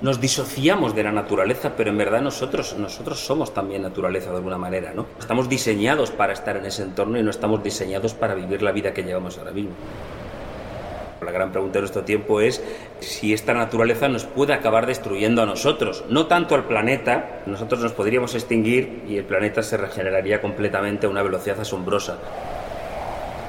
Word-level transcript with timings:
nos 0.00 0.20
disociamos 0.20 0.94
de 0.94 1.02
la 1.02 1.12
naturaleza, 1.12 1.72
pero 1.76 1.90
en 1.90 1.98
verdad 1.98 2.20
nosotros, 2.20 2.76
nosotros 2.78 3.18
somos 3.20 3.54
también 3.54 3.82
naturaleza 3.82 4.30
de 4.30 4.36
alguna 4.36 4.58
manera, 4.58 4.92
¿no? 4.94 5.06
Estamos 5.18 5.48
diseñados 5.48 6.10
para 6.10 6.32
estar 6.32 6.56
en 6.56 6.66
ese 6.66 6.82
entorno 6.82 7.18
y 7.18 7.22
no 7.22 7.30
estamos 7.30 7.62
diseñados 7.62 8.14
para 8.14 8.34
vivir 8.34 8.62
la 8.62 8.72
vida 8.72 8.92
que 8.92 9.02
llevamos 9.02 9.38
ahora 9.38 9.52
mismo. 9.52 9.72
La 11.22 11.32
gran 11.32 11.50
pregunta 11.50 11.74
de 11.74 11.80
nuestro 11.80 12.02
tiempo 12.02 12.42
es 12.42 12.62
si 13.00 13.32
esta 13.32 13.54
naturaleza 13.54 14.06
nos 14.08 14.24
puede 14.24 14.52
acabar 14.52 14.86
destruyendo 14.86 15.42
a 15.42 15.46
nosotros, 15.46 16.04
no 16.10 16.26
tanto 16.26 16.54
al 16.54 16.64
planeta, 16.64 17.42
nosotros 17.46 17.80
nos 17.80 17.92
podríamos 17.92 18.34
extinguir 18.34 19.02
y 19.08 19.16
el 19.16 19.24
planeta 19.24 19.62
se 19.62 19.78
regeneraría 19.78 20.42
completamente 20.42 21.06
a 21.06 21.08
una 21.08 21.22
velocidad 21.22 21.58
asombrosa. 21.58 22.18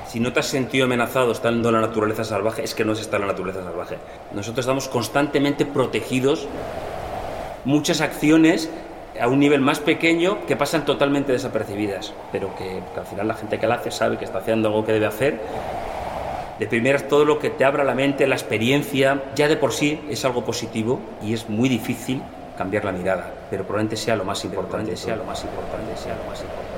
Si 0.08 0.21
no 0.21 0.32
te 0.32 0.39
has 0.39 0.46
sentido 0.46 0.86
amenazado 0.86 1.32
estando 1.32 1.70
en 1.70 1.76
la 1.76 1.82
naturaleza 1.82 2.23
salvaje, 2.23 2.64
es 2.64 2.73
que 2.73 2.86
no 2.86 2.94
es 2.94 3.02
estar 3.02 3.20
en 3.20 3.28
la 3.28 3.34
naturaleza 3.34 3.64
salvaje. 3.64 3.98
Nosotros 4.34 4.64
estamos 4.64 4.88
constantemente 4.88 5.66
protegidos, 5.66 6.48
muchas 7.66 8.00
acciones 8.00 8.70
a 9.20 9.28
un 9.28 9.40
nivel 9.40 9.62
más 9.62 9.80
pequeño 9.80 10.45
que 10.45 10.55
pasan 10.55 10.86
totalmente 10.86 11.34
desapercibidas, 11.34 12.14
pero 12.31 12.55
que, 12.55 12.81
que 12.94 13.00
al 13.00 13.05
final 13.05 13.28
la 13.28 13.34
gente 13.34 13.59
que 13.59 13.67
la 13.67 13.76
hace 13.76 13.91
sabe 13.91 14.17
que 14.17 14.26
está 14.26 14.40
haciendo 14.40 14.70
algo 14.70 14.86
que 14.86 14.94
debe 14.94 15.08
hacer 15.08 15.41
de 16.59 16.67
primeras 16.67 17.08
todo 17.08 17.26
lo 17.26 17.39
que 17.39 17.50
te 17.50 17.66
abra 17.66 17.84
la 17.84 17.94
mente, 17.94 18.26
la 18.28 18.36
experiencia, 18.36 19.23
ya 19.36 19.48
de 19.48 19.58
por 19.58 19.73
sí 19.73 20.00
es 20.09 20.26
algo 20.26 20.44
positivo 20.44 21.00
y 21.22 21.34
es 21.34 21.50
muy 21.50 21.70
difícil 21.70 22.22
cambiar 22.58 22.86
la 22.86 22.92
mirada, 22.92 23.31
pero 23.50 23.64
probablemente 23.64 23.98
sea 23.98 24.16
lo 24.16 24.23
más 24.23 24.44
importante, 24.45 24.95
sea 24.98 25.16
lo 25.16 25.23
más 25.23 25.44
importante, 25.44 25.95
sea 25.98 26.16
lo 26.16 26.30
más 26.30 26.42
importante. 26.42 26.77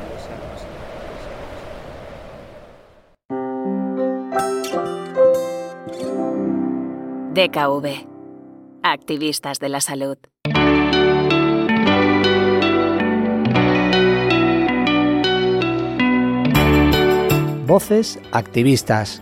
DKV. 7.39 8.05
Activistas 8.83 9.59
de 9.59 9.69
la 9.69 9.79
salud. 9.79 10.17
Voces 17.65 18.19
activistas 18.33 19.21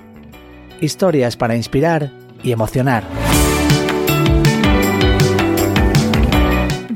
historias 0.81 1.37
para 1.37 1.55
inspirar 1.55 2.11
y 2.41 2.53
emocionar. 2.53 3.03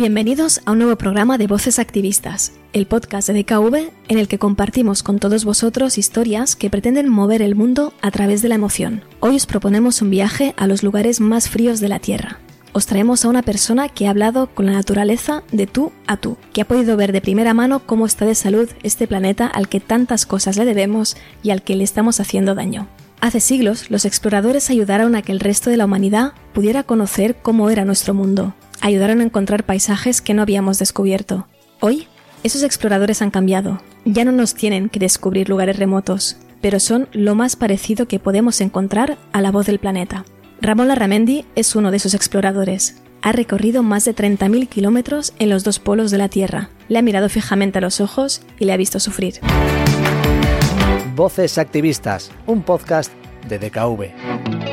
Bienvenidos 0.02 0.62
a 0.66 0.72
un 0.72 0.80
nuevo 0.80 0.96
programa 0.96 1.38
de 1.38 1.46
Voces 1.46 1.78
Activistas, 1.78 2.54
el 2.74 2.88
podcast 2.88 3.30
de 3.30 3.44
DKV 3.44 3.92
en 4.08 4.18
el 4.18 4.28
que 4.28 4.40
compartimos 4.40 5.04
con 5.04 5.20
todos 5.20 5.46
vosotros 5.46 6.00
historias 6.00 6.56
que 6.56 6.72
pretenden 6.72 7.08
mover 7.08 7.44
el 7.44 7.54
mundo 7.54 7.94
a 8.02 8.10
través 8.10 8.42
de 8.42 8.50
la 8.50 8.56
emoción. 8.56 9.04
Hoy 9.20 9.36
os 9.36 9.46
proponemos 9.46 10.02
un 10.02 10.10
viaje 10.10 10.56
a 10.58 10.66
los 10.66 10.82
lugares 10.82 11.20
más 11.20 11.50
fríos 11.50 11.80
de 11.80 11.88
la 11.88 12.00
Tierra. 12.00 12.40
Os 12.74 12.88
traemos 12.88 13.24
a 13.24 13.30
una 13.30 13.44
persona 13.44 13.90
que 13.90 14.08
ha 14.08 14.10
hablado 14.10 14.48
con 14.48 14.66
la 14.66 14.72
naturaleza 14.72 15.44
de 15.52 15.68
tú 15.68 15.92
a 16.08 16.18
tú, 16.18 16.36
que 16.52 16.62
ha 16.62 16.68
podido 16.68 16.98
ver 16.98 17.12
de 17.12 17.22
primera 17.22 17.54
mano 17.54 17.86
cómo 17.86 18.08
está 18.08 18.26
de 18.26 18.34
salud 18.34 18.72
este 18.82 19.06
planeta 19.06 19.46
al 19.46 19.70
que 19.70 19.82
tantas 19.82 20.26
cosas 20.26 20.58
le 20.58 20.66
debemos 20.66 21.16
y 21.44 21.52
al 21.52 21.62
que 21.62 21.76
le 21.76 21.84
estamos 21.84 22.20
haciendo 22.20 22.56
daño. 22.56 22.88
Hace 23.20 23.40
siglos, 23.40 23.92
los 23.92 24.06
exploradores 24.06 24.72
ayudaron 24.72 25.14
a 25.14 25.22
que 25.22 25.32
el 25.32 25.40
resto 25.40 25.70
de 25.70 25.78
la 25.78 25.86
humanidad 25.86 26.34
pudiera 26.54 26.82
conocer 26.82 27.36
cómo 27.44 27.70
era 27.70 27.86
nuestro 27.86 28.16
mundo. 28.16 28.56
Ayudaron 28.82 29.22
a 29.22 29.24
encontrar 29.24 29.64
paisajes 29.64 30.22
que 30.22 30.34
no 30.34 30.42
habíamos 30.42 30.80
descubierto. 30.80 31.48
Hoy, 31.80 32.08
esos 32.44 32.64
exploradores 32.64 33.22
han 33.22 33.30
cambiado. 33.30 33.80
Ya 34.06 34.26
no 34.26 34.32
nos 34.32 34.56
tienen 34.56 34.90
que 34.90 35.00
descubrir 35.00 35.50
lugares 35.50 35.78
remotos, 35.78 36.38
pero 36.62 36.80
son 36.80 37.08
lo 37.12 37.36
más 37.36 37.56
parecido 37.56 38.08
que 38.08 38.18
podemos 38.18 38.60
encontrar 38.60 39.20
a 39.34 39.42
la 39.42 39.52
voz 39.52 39.68
del 39.68 39.78
planeta. 39.78 40.26
Ramón 40.62 40.88
Larramendi 40.88 41.46
es 41.56 41.76
uno 41.76 41.92
de 41.92 41.98
esos 41.98 42.16
exploradores. 42.16 43.04
Ha 43.22 43.32
recorrido 43.32 43.84
más 43.84 44.04
de 44.06 44.16
30.000 44.16 44.68
kilómetros 44.68 45.34
en 45.38 45.52
los 45.52 45.64
dos 45.64 45.78
polos 45.78 46.10
de 46.10 46.18
la 46.18 46.28
Tierra. 46.28 46.72
Le 46.90 46.98
ha 46.98 47.04
mirado 47.04 47.30
fijamente 47.30 47.78
a 47.78 47.82
los 47.82 48.02
ojos 48.02 48.42
y 48.58 48.66
le 48.66 48.74
ha 48.74 48.78
visto 48.78 49.00
sufrir. 49.00 49.36
Voces 51.16 51.60
Activistas, 51.60 52.32
un 52.48 52.64
podcast 52.64 53.12
de 53.48 53.60
DKV. 53.60 54.71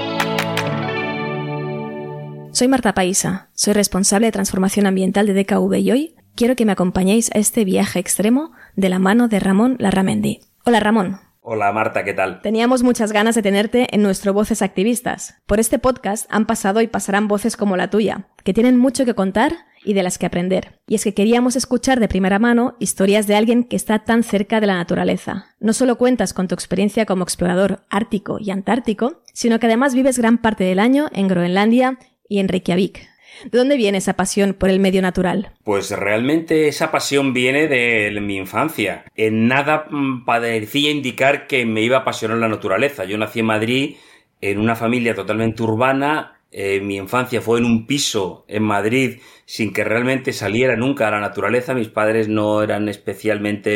Soy 2.58 2.66
Marta 2.66 2.92
Paisa, 2.92 3.50
soy 3.54 3.72
responsable 3.72 4.26
de 4.26 4.32
transformación 4.32 4.86
ambiental 4.86 5.28
de 5.28 5.44
DKV 5.44 5.74
y 5.76 5.92
hoy 5.92 6.16
quiero 6.34 6.56
que 6.56 6.64
me 6.64 6.72
acompañéis 6.72 7.30
a 7.32 7.38
este 7.38 7.64
viaje 7.64 8.00
extremo 8.00 8.50
de 8.74 8.88
la 8.88 8.98
mano 8.98 9.28
de 9.28 9.38
Ramón 9.38 9.76
Larramendi. 9.78 10.40
Hola 10.64 10.80
Ramón. 10.80 11.20
Hola 11.40 11.70
Marta, 11.70 12.02
¿qué 12.02 12.14
tal? 12.14 12.42
Teníamos 12.42 12.82
muchas 12.82 13.12
ganas 13.12 13.36
de 13.36 13.42
tenerte 13.42 13.86
en 13.94 14.02
nuestro 14.02 14.32
Voces 14.32 14.60
Activistas. 14.60 15.36
Por 15.46 15.60
este 15.60 15.78
podcast 15.78 16.26
han 16.30 16.46
pasado 16.46 16.80
y 16.80 16.88
pasarán 16.88 17.28
voces 17.28 17.56
como 17.56 17.76
la 17.76 17.90
tuya, 17.90 18.26
que 18.42 18.52
tienen 18.52 18.76
mucho 18.76 19.04
que 19.04 19.14
contar 19.14 19.52
y 19.84 19.92
de 19.92 20.02
las 20.02 20.18
que 20.18 20.26
aprender. 20.26 20.80
Y 20.88 20.96
es 20.96 21.04
que 21.04 21.14
queríamos 21.14 21.54
escuchar 21.54 22.00
de 22.00 22.08
primera 22.08 22.40
mano 22.40 22.74
historias 22.80 23.28
de 23.28 23.36
alguien 23.36 23.62
que 23.62 23.76
está 23.76 24.00
tan 24.00 24.24
cerca 24.24 24.60
de 24.60 24.66
la 24.66 24.74
naturaleza. 24.74 25.46
No 25.60 25.72
solo 25.72 25.96
cuentas 25.96 26.34
con 26.34 26.48
tu 26.48 26.56
experiencia 26.56 27.06
como 27.06 27.22
explorador 27.22 27.84
ártico 27.88 28.38
y 28.40 28.50
antártico, 28.50 29.22
sino 29.32 29.60
que 29.60 29.66
además 29.66 29.94
vives 29.94 30.18
gran 30.18 30.38
parte 30.38 30.64
del 30.64 30.80
año 30.80 31.08
en 31.12 31.28
Groenlandia 31.28 31.98
y 32.28 32.38
en 32.38 32.48
Reykjavik. 32.48 33.08
¿De 33.44 33.58
dónde 33.58 33.76
viene 33.76 33.98
esa 33.98 34.14
pasión 34.14 34.54
por 34.54 34.68
el 34.68 34.80
medio 34.80 35.00
natural? 35.00 35.52
Pues 35.64 35.90
realmente 35.90 36.66
esa 36.66 36.90
pasión 36.90 37.32
viene 37.32 37.68
de 37.68 38.18
mi 38.20 38.36
infancia. 38.36 39.04
En 39.14 39.46
nada 39.46 39.86
mm, 39.90 40.24
parecía 40.24 40.90
indicar 40.90 41.46
que 41.46 41.64
me 41.64 41.82
iba 41.82 41.98
a 41.98 42.00
apasionar 42.00 42.38
la 42.38 42.48
naturaleza. 42.48 43.04
Yo 43.04 43.16
nací 43.16 43.40
en 43.40 43.46
Madrid 43.46 43.96
en 44.40 44.58
una 44.58 44.74
familia 44.76 45.14
totalmente 45.14 45.62
urbana 45.62 46.38
eh, 46.50 46.80
mi 46.80 46.96
infancia 46.96 47.42
fue 47.42 47.58
en 47.58 47.66
un 47.66 47.86
piso 47.86 48.46
en 48.48 48.62
Madrid 48.62 49.20
sin 49.44 49.72
que 49.72 49.84
realmente 49.84 50.32
saliera 50.32 50.76
nunca 50.76 51.08
a 51.08 51.10
la 51.10 51.20
naturaleza. 51.20 51.74
Mis 51.74 51.88
padres 51.88 52.28
no 52.28 52.62
eran 52.62 52.88
especialmente 52.88 53.74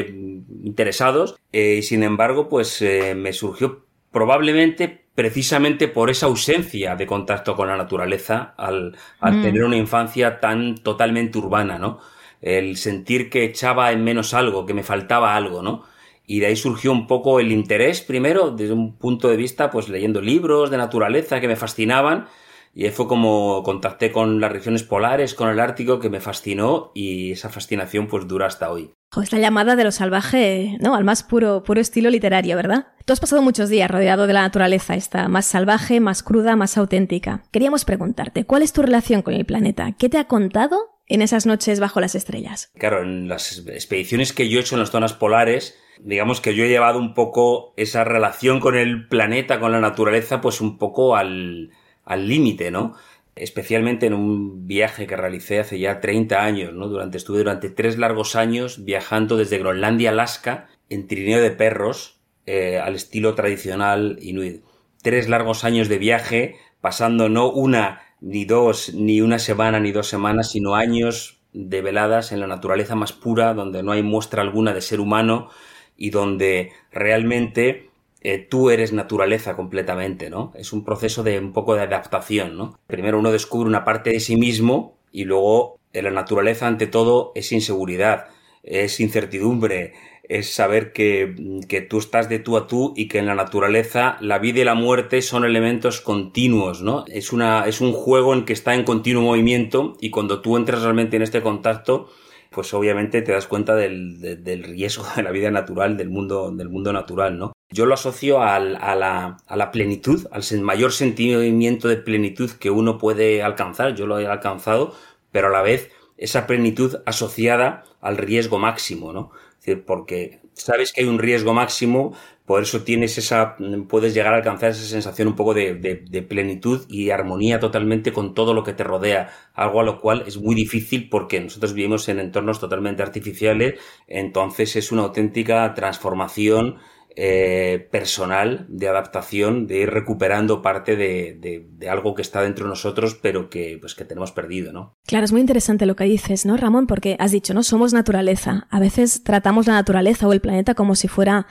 interesados. 0.64 1.36
Eh, 1.52 1.82
sin 1.82 2.02
embargo, 2.02 2.48
pues 2.48 2.80
eh, 2.82 3.14
me 3.14 3.32
surgió 3.32 3.84
probablemente 4.10 5.01
precisamente 5.14 5.88
por 5.88 6.10
esa 6.10 6.26
ausencia 6.26 6.96
de 6.96 7.06
contacto 7.06 7.54
con 7.54 7.68
la 7.68 7.76
naturaleza 7.76 8.54
al, 8.56 8.96
al 9.20 9.38
mm. 9.38 9.42
tener 9.42 9.64
una 9.64 9.76
infancia 9.76 10.40
tan 10.40 10.76
totalmente 10.76 11.38
urbana, 11.38 11.78
¿no? 11.78 11.98
El 12.40 12.76
sentir 12.76 13.30
que 13.30 13.44
echaba 13.44 13.92
en 13.92 14.02
menos 14.04 14.34
algo, 14.34 14.66
que 14.66 14.74
me 14.74 14.82
faltaba 14.82 15.36
algo, 15.36 15.62
¿no? 15.62 15.84
Y 16.26 16.40
de 16.40 16.46
ahí 16.46 16.56
surgió 16.56 16.92
un 16.92 17.06
poco 17.06 17.40
el 17.40 17.52
interés, 17.52 18.00
primero, 18.00 18.50
desde 18.50 18.72
un 18.72 18.96
punto 18.96 19.28
de 19.28 19.36
vista, 19.36 19.70
pues 19.70 19.88
leyendo 19.88 20.20
libros 20.20 20.70
de 20.70 20.78
naturaleza 20.78 21.40
que 21.40 21.48
me 21.48 21.56
fascinaban, 21.56 22.26
y 22.74 22.88
fue 22.88 23.06
como 23.06 23.62
contacté 23.62 24.12
con 24.12 24.40
las 24.40 24.50
regiones 24.50 24.82
polares, 24.82 25.34
con 25.34 25.48
el 25.50 25.60
Ártico, 25.60 26.00
que 26.00 26.10
me 26.10 26.20
fascinó 26.20 26.90
y 26.94 27.32
esa 27.32 27.50
fascinación 27.50 28.06
pues 28.06 28.26
dura 28.26 28.46
hasta 28.46 28.70
hoy. 28.70 28.94
Es 29.20 29.32
la 29.32 29.38
llamada 29.38 29.76
de 29.76 29.84
lo 29.84 29.92
salvaje, 29.92 30.78
¿no? 30.80 30.94
Al 30.94 31.04
más 31.04 31.22
puro, 31.22 31.62
estilo 31.76 32.08
literario, 32.08 32.56
¿verdad? 32.56 32.86
Tú 33.04 33.12
has 33.12 33.20
pasado 33.20 33.42
muchos 33.42 33.68
días 33.68 33.90
rodeado 33.90 34.26
de 34.26 34.32
la 34.32 34.40
naturaleza, 34.40 34.94
esta 34.94 35.28
más 35.28 35.44
salvaje, 35.44 36.00
más 36.00 36.22
cruda, 36.22 36.56
más 36.56 36.78
auténtica. 36.78 37.42
Queríamos 37.50 37.84
preguntarte, 37.84 38.44
¿cuál 38.44 38.62
es 38.62 38.72
tu 38.72 38.80
relación 38.80 39.20
con 39.22 39.34
el 39.34 39.44
planeta? 39.44 39.92
¿Qué 39.98 40.08
te 40.08 40.16
ha 40.16 40.28
contado 40.28 40.98
en 41.08 41.20
esas 41.20 41.44
noches 41.44 41.78
bajo 41.78 42.00
las 42.00 42.14
estrellas? 42.14 42.70
Claro, 42.78 43.02
en 43.02 43.28
las 43.28 43.58
expediciones 43.66 44.32
que 44.32 44.48
yo 44.48 44.58
he 44.58 44.62
hecho 44.62 44.76
en 44.76 44.80
las 44.80 44.90
zonas 44.90 45.12
polares, 45.12 45.76
digamos 46.00 46.40
que 46.40 46.54
yo 46.54 46.64
he 46.64 46.68
llevado 46.68 46.98
un 46.98 47.12
poco 47.12 47.74
esa 47.76 48.04
relación 48.04 48.60
con 48.60 48.76
el 48.76 49.08
planeta, 49.08 49.60
con 49.60 49.72
la 49.72 49.80
naturaleza, 49.80 50.40
pues 50.40 50.60
un 50.60 50.78
poco 50.78 51.16
al 51.16 51.68
límite, 52.06 52.70
¿no? 52.70 52.94
Especialmente 53.34 54.06
en 54.06 54.14
un 54.14 54.66
viaje 54.66 55.06
que 55.06 55.16
realicé 55.16 55.60
hace 55.60 55.78
ya 55.78 56.00
30 56.00 56.44
años, 56.44 56.74
¿no? 56.74 56.88
Durante, 56.88 57.16
estuve 57.16 57.38
durante 57.38 57.70
tres 57.70 57.96
largos 57.98 58.36
años 58.36 58.84
viajando 58.84 59.36
desde 59.36 59.58
Groenlandia 59.58 60.10
a 60.10 60.12
Alaska 60.12 60.68
en 60.90 61.06
trineo 61.06 61.40
de 61.40 61.50
perros 61.50 62.20
eh, 62.46 62.78
al 62.78 62.94
estilo 62.94 63.34
tradicional 63.34 64.18
inuit. 64.20 64.62
Tres 65.02 65.28
largos 65.28 65.64
años 65.64 65.88
de 65.88 65.98
viaje, 65.98 66.56
pasando 66.80 67.28
no 67.28 67.50
una, 67.50 68.02
ni 68.20 68.44
dos, 68.44 68.94
ni 68.94 69.20
una 69.20 69.38
semana, 69.38 69.80
ni 69.80 69.92
dos 69.92 70.08
semanas, 70.08 70.50
sino 70.50 70.74
años 70.74 71.40
de 71.52 71.82
veladas 71.82 72.32
en 72.32 72.40
la 72.40 72.46
naturaleza 72.46 72.94
más 72.94 73.12
pura, 73.12 73.54
donde 73.54 73.82
no 73.82 73.92
hay 73.92 74.02
muestra 74.02 74.42
alguna 74.42 74.74
de 74.74 74.80
ser 74.80 75.00
humano 75.00 75.50
y 75.96 76.10
donde 76.10 76.72
realmente 76.90 77.90
eh, 78.24 78.38
tú 78.38 78.70
eres 78.70 78.92
naturaleza 78.92 79.56
completamente, 79.56 80.30
¿no? 80.30 80.52
Es 80.54 80.72
un 80.72 80.84
proceso 80.84 81.24
de 81.24 81.38
un 81.40 81.52
poco 81.52 81.74
de 81.74 81.82
adaptación, 81.82 82.56
¿no? 82.56 82.78
Primero 82.86 83.18
uno 83.18 83.32
descubre 83.32 83.68
una 83.68 83.84
parte 83.84 84.10
de 84.10 84.20
sí 84.20 84.36
mismo 84.36 84.96
y 85.10 85.24
luego 85.24 85.80
la 85.92 86.10
naturaleza 86.10 86.68
ante 86.68 86.86
todo 86.86 87.32
es 87.34 87.50
inseguridad, 87.52 88.26
es 88.62 89.00
incertidumbre, 89.00 89.94
es 90.28 90.54
saber 90.54 90.92
que, 90.92 91.34
que, 91.68 91.80
tú 91.80 91.98
estás 91.98 92.28
de 92.28 92.38
tú 92.38 92.56
a 92.56 92.66
tú 92.66 92.94
y 92.96 93.08
que 93.08 93.18
en 93.18 93.26
la 93.26 93.34
naturaleza 93.34 94.16
la 94.20 94.38
vida 94.38 94.60
y 94.60 94.64
la 94.64 94.74
muerte 94.74 95.20
son 95.20 95.44
elementos 95.44 96.00
continuos, 96.00 96.80
¿no? 96.80 97.04
Es, 97.08 97.32
una, 97.32 97.66
es 97.66 97.80
un 97.80 97.92
juego 97.92 98.32
en 98.34 98.44
que 98.44 98.52
está 98.52 98.74
en 98.74 98.84
continuo 98.84 99.22
movimiento 99.22 99.96
y 100.00 100.10
cuando 100.10 100.40
tú 100.40 100.56
entras 100.56 100.82
realmente 100.82 101.16
en 101.16 101.22
este 101.22 101.42
contacto, 101.42 102.08
pues 102.50 102.72
obviamente 102.72 103.20
te 103.22 103.32
das 103.32 103.46
cuenta 103.48 103.74
del, 103.74 104.20
del 104.44 104.62
riesgo 104.62 105.04
de 105.16 105.22
la 105.22 105.32
vida 105.32 105.50
natural, 105.50 105.96
del 105.96 106.10
mundo, 106.10 106.52
del 106.52 106.68
mundo 106.68 106.92
natural, 106.92 107.36
¿no? 107.36 107.52
Yo 107.72 107.86
lo 107.86 107.94
asocio 107.94 108.42
a, 108.42 108.58
la, 108.60 109.36
a 109.46 109.56
la 109.56 109.70
plenitud, 109.70 110.26
al 110.30 110.60
mayor 110.60 110.92
sentimiento 110.92 111.88
de 111.88 111.96
plenitud 111.96 112.50
que 112.50 112.70
uno 112.70 112.98
puede 112.98 113.42
alcanzar. 113.42 113.94
Yo 113.94 114.06
lo 114.06 114.18
he 114.18 114.26
alcanzado, 114.26 114.94
pero 115.30 115.48
a 115.48 115.50
la 115.50 115.62
vez 115.62 115.90
esa 116.18 116.46
plenitud 116.46 116.96
asociada 117.06 117.84
al 118.00 118.18
riesgo 118.18 118.58
máximo, 118.58 119.12
¿no? 119.12 119.32
Es 119.58 119.66
decir, 119.66 119.84
porque 119.84 120.40
sabes 120.54 120.92
que 120.92 121.02
hay 121.02 121.06
un 121.06 121.18
riesgo 121.18 121.54
máximo, 121.54 122.14
por 122.44 122.62
eso 122.62 122.82
tienes 122.82 123.16
esa, 123.18 123.56
puedes 123.88 124.14
llegar 124.14 124.34
a 124.34 124.38
alcanzar 124.38 124.70
esa 124.70 124.84
sensación 124.84 125.28
un 125.28 125.36
poco 125.36 125.54
de, 125.54 125.74
de, 125.74 126.22
plenitud 126.22 126.84
y 126.88 127.10
armonía 127.10 127.60
totalmente 127.60 128.12
con 128.12 128.34
todo 128.34 128.52
lo 128.52 128.64
que 128.64 128.72
te 128.72 128.84
rodea, 128.84 129.30
algo 129.54 129.80
a 129.80 129.84
lo 129.84 130.00
cual 130.00 130.24
es 130.26 130.36
muy 130.38 130.54
difícil 130.54 131.08
porque 131.08 131.40
nosotros 131.40 131.72
vivimos 131.72 132.08
en 132.08 132.18
entornos 132.18 132.60
totalmente 132.60 133.02
artificiales, 133.02 133.80
entonces 134.08 134.76
es 134.76 134.92
una 134.92 135.02
auténtica 135.02 135.72
transformación 135.74 136.78
eh, 137.16 137.88
personal 137.90 138.66
de 138.68 138.88
adaptación, 138.88 139.66
de 139.66 139.80
ir 139.80 139.90
recuperando 139.90 140.62
parte 140.62 140.96
de, 140.96 141.36
de, 141.38 141.88
algo 141.88 142.14
que 142.14 142.22
está 142.22 142.42
dentro 142.42 142.64
de 142.64 142.70
nosotros, 142.70 143.18
pero 143.20 143.50
que, 143.50 143.78
pues, 143.80 143.94
que 143.94 144.04
tenemos 144.04 144.32
perdido, 144.32 144.72
¿no? 144.72 144.96
Claro, 145.06 145.24
es 145.24 145.32
muy 145.32 145.40
interesante 145.40 145.86
lo 145.86 145.96
que 145.96 146.04
dices, 146.04 146.46
¿no, 146.46 146.56
Ramón? 146.56 146.86
Porque 146.86 147.16
has 147.18 147.32
dicho, 147.32 147.54
¿no? 147.54 147.62
Somos 147.62 147.92
naturaleza. 147.92 148.66
A 148.70 148.80
veces 148.80 149.22
tratamos 149.24 149.66
la 149.66 149.74
naturaleza 149.74 150.26
o 150.26 150.32
el 150.32 150.40
planeta 150.40 150.74
como 150.74 150.94
si 150.94 151.08
fuera 151.08 151.46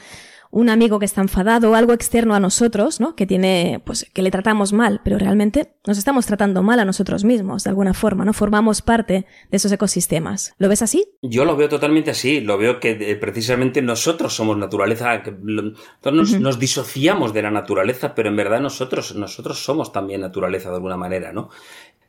un 0.52 0.70
amigo 0.70 1.00
que 1.00 1.06
está 1.06 1.22
enfadado 1.22 1.72
o 1.72 1.76
algo 1.76 1.94
externo 1.94 2.36
a 2.36 2.40
nosotros, 2.40 3.00
¿no? 3.00 3.16
Que 3.16 3.26
tiene, 3.26 3.82
pues, 3.86 4.10
que 4.14 4.22
le 4.22 4.32
tratamos 4.32 4.74
mal, 4.74 5.00
pero 5.04 5.18
realmente 5.18 5.74
nos 5.88 5.98
estamos 5.98 6.26
tratando 6.26 6.62
mal 6.62 6.80
a 6.80 6.86
nosotros 6.86 7.24
mismos, 7.24 7.64
de 7.64 7.70
alguna 7.70 7.94
forma, 7.94 8.26
¿no? 8.26 8.34
Formamos 8.34 8.82
parte 8.82 9.26
de 9.50 9.58
esos 9.58 9.72
ecosistemas. 9.72 10.54
¿Lo 10.58 10.68
ves 10.68 10.82
así? 10.82 11.08
Yo 11.22 11.46
lo 11.46 11.56
veo 11.56 11.70
totalmente 11.70 12.12
así. 12.12 12.42
Lo 12.42 12.58
veo 12.58 12.80
que 12.82 12.92
eh, 12.92 13.16
precisamente 13.16 13.82
nosotros 13.82 14.36
somos 14.36 14.58
naturaleza, 14.58 15.24
que 15.24 15.34
nos, 15.42 16.40
nos, 16.40 16.60
disociamos 16.60 17.34
de 17.34 17.42
la 17.42 17.52
naturaleza, 17.52 18.14
pero 18.14 18.30
en 18.30 18.36
verdad 18.36 18.60
nosotros, 18.60 19.16
nosotros 19.16 19.64
somos 19.64 19.94
también 19.94 20.22
naturaleza 20.22 20.70
de 20.70 20.76
alguna 20.76 20.98
manera, 20.98 21.32
¿no? 21.32 21.50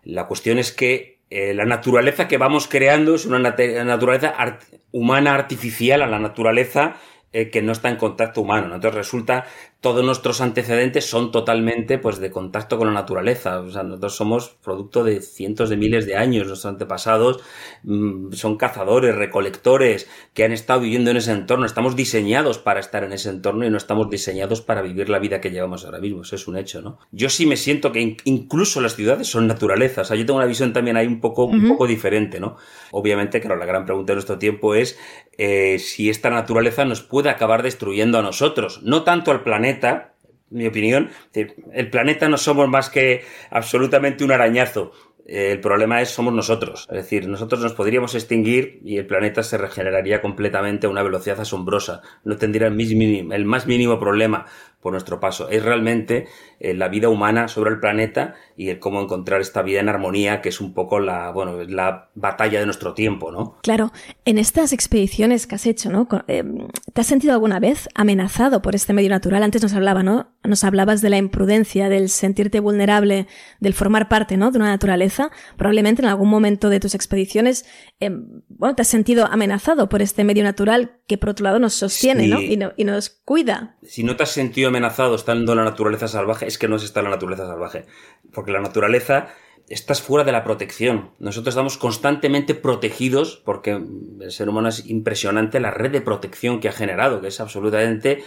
La 0.03 0.27
cuestión 0.27 0.59
es 0.59 0.73
que 0.73 1.21
eh, 1.31 1.55
la 1.55 1.65
naturaleza 1.65 2.27
que 2.27 2.39
vamos 2.39 2.67
creando 2.67 3.15
es 3.15 3.25
una 3.25 3.39
naturaleza 3.39 4.35
humana 4.91 5.35
artificial 5.35 6.03
a 6.03 6.07
la 6.07 6.19
naturaleza 6.19 6.97
eh, 7.33 7.51
que 7.51 7.63
no 7.63 7.73
está 7.73 7.89
en 7.89 7.97
contacto 7.97 8.41
humano. 8.43 8.75
Entonces 8.75 8.95
resulta 8.95 9.47
todos 9.83 10.05
nuestros 10.05 10.41
antecedentes 10.41 11.11
son 11.11 11.33
totalmente 11.33 11.99
pues 11.99 12.21
de 12.21 12.31
contacto 12.31 12.79
con 12.79 12.87
la 12.87 12.95
naturaleza. 12.95 13.59
O 13.59 13.69
sea, 13.69 13.83
nosotros 13.83 14.15
somos 14.15 14.51
producto 14.63 15.03
de 15.03 15.21
cientos 15.21 15.71
de 15.71 15.77
miles 15.77 16.07
de 16.07 16.15
años. 16.15 16.47
Nuestros 16.47 16.67
antepasados 16.67 17.41
mm, 17.83 18.33
son 18.33 18.57
cazadores, 18.57 19.17
recolectores, 19.17 20.09
que 20.35 20.45
han 20.45 20.53
estado 20.53 20.83
viviendo 20.83 21.11
en 21.11 21.17
ese 21.17 21.33
entorno. 21.33 21.67
Estamos 21.67 21.97
diseñados 21.97 22.59
para 22.59 22.79
estar 22.79 23.03
en 23.03 23.13
ese 23.13 23.29
entorno 23.29 23.67
y 23.67 23.71
no 23.71 23.77
estamos 23.77 24.09
diseñados 24.09 24.61
para 24.61 24.83
vivir 24.83 25.09
la 25.09 25.19
vida 25.19 25.41
que 25.41 25.51
llevamos 25.51 25.85
ahora 25.85 25.99
mismo. 25.99 26.23
Eso 26.23 26.37
es 26.37 26.47
un 26.47 26.57
hecho, 26.57 26.81
¿no? 26.81 27.01
Yo 27.11 27.29
sí 27.29 27.45
me 27.45 27.57
siento 27.57 27.91
que 27.91 28.17
incluso 28.23 28.81
las 28.81 28.95
ciudades 28.95 29.27
son 29.27 29.49
naturaleza. 29.49 30.03
O 30.03 30.05
sea, 30.05 30.17
yo 30.17 30.25
tengo 30.25 30.39
una 30.39 30.47
visión 30.47 30.73
también 30.73 30.97
ahí 30.97 31.09
un 31.09 31.21
poco, 31.21 31.47
un 31.47 31.67
poco 31.67 31.89
diferente, 31.89 32.39
¿no? 32.39 32.55
Obviamente, 32.93 33.41
claro, 33.41 33.57
la 33.57 33.67
gran 33.67 33.85
pregunta 33.85 34.13
de 34.13 34.17
nuestro 34.17 34.39
tiempo 34.39 34.77
es 34.77 34.97
eh, 35.39 35.81
si 35.81 36.09
esta 36.09 36.31
naturaleza 36.31 36.85
nos 36.85 37.03
puede 37.03 37.31
acabar 37.31 37.65
destruyendo 37.65 38.19
a 38.19 38.23
nosotros. 38.23 38.81
No 38.85 39.03
tanto 39.03 39.33
al 39.33 39.43
planeta, 39.43 39.72
mi 40.51 40.67
opinión, 40.67 41.11
el 41.35 41.91
planeta 41.91 42.29
no 42.29 42.37
somos 42.37 42.69
más 42.69 42.91
que 42.91 43.23
absolutamente 43.51 44.25
un 44.25 44.33
arañazo. 44.33 44.93
El 45.25 45.61
problema 45.61 46.03
es 46.03 46.11
somos 46.11 46.35
nosotros. 46.35 46.89
Es 46.91 46.97
decir, 46.97 47.29
nosotros 47.29 47.61
nos 47.61 47.75
podríamos 47.75 48.15
extinguir 48.15 48.81
y 48.85 48.99
el 48.99 49.07
planeta 49.07 49.43
se 49.43 49.57
regeneraría 49.57 50.21
completamente 50.21 50.87
a 50.87 50.91
una 50.91 51.03
velocidad 51.03 51.41
asombrosa. 51.41 52.03
No 52.25 52.37
tendría 52.37 52.67
el, 52.67 53.33
el 53.33 53.45
más 53.45 53.67
mínimo 53.67 53.99
problema 54.01 54.47
por 54.83 54.93
nuestro 54.93 55.21
paso. 55.21 55.49
Es 55.49 55.65
realmente 55.65 56.27
eh, 56.61 56.75
la 56.75 56.89
vida 56.89 57.09
humana 57.09 57.49
sobre 57.49 57.71
el 57.71 57.79
planeta 57.79 58.35
y 58.57 58.69
el 58.69 58.81
cómo 58.81 59.01
encontrar 59.01 59.41
esta 59.41 59.63
vida 59.63 59.81
en 59.81 59.89
armonía, 59.89 60.41
que 60.43 60.49
es 60.49 60.61
un 60.61 60.75
poco 60.75 60.99
la, 60.99 61.31
bueno, 61.31 61.63
la 61.63 62.11
batalla 62.15 62.59
de 62.59 62.67
nuestro 62.67 62.93
tiempo, 62.93 63.31
¿no? 63.31 63.59
Claro, 63.63 63.93
en 64.25 64.39
estas 64.39 64.73
expediciones 64.73 65.47
que 65.47 65.55
has 65.55 65.67
hecho, 65.67 65.91
¿no? 65.91 66.09
Eh, 66.27 66.43
¿Te 66.93 67.01
has 67.01 67.07
sentido 67.07 67.33
alguna 67.33 67.61
vez 67.61 67.89
amenazado 67.95 68.61
por 68.61 68.75
este 68.75 68.93
medio 68.93 69.09
natural? 69.09 69.45
Antes 69.45 69.63
nos 69.63 69.73
hablaba, 69.73 70.03
¿no? 70.03 70.35
Nos 70.43 70.65
hablabas 70.65 71.01
de 71.01 71.11
la 71.11 71.19
imprudencia, 71.19 71.89
del 71.89 72.09
sentirte 72.09 72.59
vulnerable, 72.59 73.29
del 73.61 73.75
formar 73.75 74.09
parte, 74.09 74.37
¿no? 74.37 74.51
De 74.51 74.59
una 74.59 74.69
naturaleza. 74.69 75.31
Probablemente 75.57 76.03
en 76.03 76.09
algún 76.09 76.29
momento 76.29 76.69
de 76.69 76.81
tus 76.81 76.97
expediciones, 76.97 77.65
eh, 78.01 78.11
bueno, 78.49 78.75
te 78.75 78.83
has 78.83 78.89
sentido 78.89 79.27
amenazado 79.27 79.89
por 79.89 80.03
este 80.03 80.25
medio 80.25 80.43
natural 80.43 80.99
que 81.13 81.19
por 81.19 81.29
otro 81.29 81.45
lado 81.45 81.59
nos 81.59 81.75
sostiene, 81.75 82.27
¿no? 82.27 82.41
Y, 82.41 82.57
¿no? 82.57 82.73
y 82.75 82.85
nos 82.85 83.11
cuida. 83.11 83.77
Si 83.83 84.03
no 84.03 84.17
te 84.17 84.23
has 84.23 84.31
sentido 84.31 84.69
amenazado 84.69 85.15
estando 85.15 85.53
en 85.53 85.59
la 85.59 85.65
naturaleza 85.65 86.09
salvaje, 86.09 86.47
es 86.47 86.57
que 86.57 86.69
no 86.69 86.79
se 86.79 86.87
está 86.87 87.01
en 87.01 87.05
la 87.05 87.11
naturaleza 87.11 87.47
salvaje. 87.47 87.85
Porque 88.33 88.51
la 88.51 88.61
naturaleza 88.61 89.29
estás 89.69 90.01
fuera 90.01 90.25
de 90.25 90.33
la 90.33 90.43
protección. 90.43 91.11
Nosotros 91.19 91.53
estamos 91.53 91.77
constantemente 91.77 92.55
protegidos 92.55 93.43
porque 93.45 93.73
el 94.21 94.33
ser 94.33 94.49
humano 94.49 94.69
es 94.69 94.87
impresionante 94.87 95.61
la 95.61 95.71
red 95.71 95.91
de 95.91 96.01
protección 96.01 96.61
que 96.61 96.69
ha 96.69 96.73
generado, 96.73 97.21
que 97.21 97.29
es 97.29 97.41
absolutamente 97.41 98.25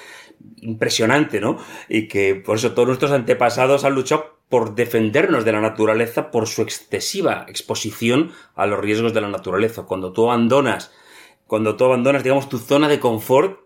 impresionante, 0.57 1.41
¿no? 1.41 1.57
Y 1.89 2.07
que 2.07 2.35
por 2.35 2.57
eso 2.57 2.73
todos 2.73 2.87
nuestros 2.87 3.11
antepasados 3.11 3.83
han 3.83 3.95
luchado 3.95 4.37
por 4.47 4.75
defendernos 4.75 5.43
de 5.43 5.53
la 5.53 5.61
naturaleza 5.61 6.29
por 6.29 6.47
su 6.47 6.61
excesiva 6.61 7.47
exposición 7.47 8.31
a 8.53 8.67
los 8.67 8.79
riesgos 8.79 9.13
de 9.13 9.21
la 9.21 9.29
naturaleza. 9.29 9.83
Cuando 9.87 10.13
tú 10.13 10.29
abandonas, 10.29 10.91
cuando 11.47 11.75
tú 11.75 11.85
abandonas, 11.85 12.23
digamos, 12.23 12.49
tu 12.49 12.57
zona 12.57 12.87
de 12.87 12.99
confort, 12.99 13.59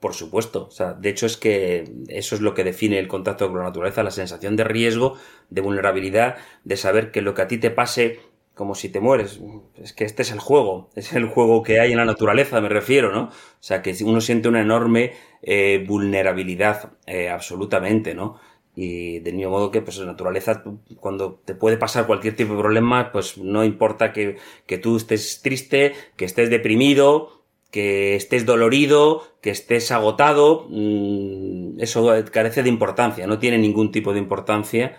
por 0.00 0.14
supuesto, 0.14 0.66
o 0.68 0.70
sea, 0.70 0.92
de 0.92 1.08
hecho 1.08 1.26
es 1.26 1.36
que 1.36 1.90
eso 2.08 2.36
es 2.36 2.40
lo 2.40 2.54
que 2.54 2.62
define 2.62 2.98
el 2.98 3.08
contacto 3.08 3.48
con 3.48 3.58
la 3.58 3.64
naturaleza, 3.64 4.04
la 4.04 4.12
sensación 4.12 4.54
de 4.54 4.64
riesgo, 4.64 5.16
de 5.50 5.60
vulnerabilidad, 5.60 6.36
de 6.62 6.76
saber 6.76 7.10
que 7.10 7.20
lo 7.20 7.34
que 7.34 7.42
a 7.42 7.48
ti 7.48 7.58
te 7.58 7.70
pase 7.70 8.20
como 8.58 8.74
si 8.74 8.88
te 8.88 8.98
mueres, 8.98 9.40
es 9.76 9.92
que 9.92 10.04
este 10.04 10.22
es 10.22 10.32
el 10.32 10.40
juego, 10.40 10.90
es 10.96 11.12
el 11.12 11.26
juego 11.26 11.62
que 11.62 11.78
hay 11.78 11.92
en 11.92 11.98
la 11.98 12.04
naturaleza, 12.04 12.60
me 12.60 12.68
refiero, 12.68 13.12
¿no? 13.12 13.26
O 13.26 13.32
sea, 13.60 13.82
que 13.82 13.96
uno 14.04 14.20
siente 14.20 14.48
una 14.48 14.60
enorme 14.60 15.12
eh, 15.42 15.84
vulnerabilidad, 15.86 16.90
eh, 17.06 17.28
absolutamente, 17.28 18.16
¿no? 18.16 18.40
Y 18.80 19.18
del 19.18 19.34
mismo 19.34 19.50
modo 19.50 19.72
que, 19.72 19.82
pues, 19.82 19.98
naturaleza, 19.98 20.62
cuando 21.00 21.40
te 21.44 21.56
puede 21.56 21.78
pasar 21.78 22.06
cualquier 22.06 22.36
tipo 22.36 22.54
de 22.54 22.60
problema, 22.60 23.10
pues 23.10 23.36
no 23.36 23.64
importa 23.64 24.12
que, 24.12 24.36
que 24.66 24.78
tú 24.78 24.96
estés 24.96 25.42
triste, 25.42 25.94
que 26.14 26.24
estés 26.24 26.48
deprimido, 26.48 27.42
que 27.72 28.14
estés 28.14 28.46
dolorido, 28.46 29.24
que 29.40 29.50
estés 29.50 29.90
agotado, 29.90 30.68
mm, 30.70 31.80
eso 31.80 32.08
carece 32.30 32.62
de 32.62 32.68
importancia, 32.68 33.26
no 33.26 33.40
tiene 33.40 33.58
ningún 33.58 33.90
tipo 33.90 34.12
de 34.12 34.20
importancia 34.20 34.96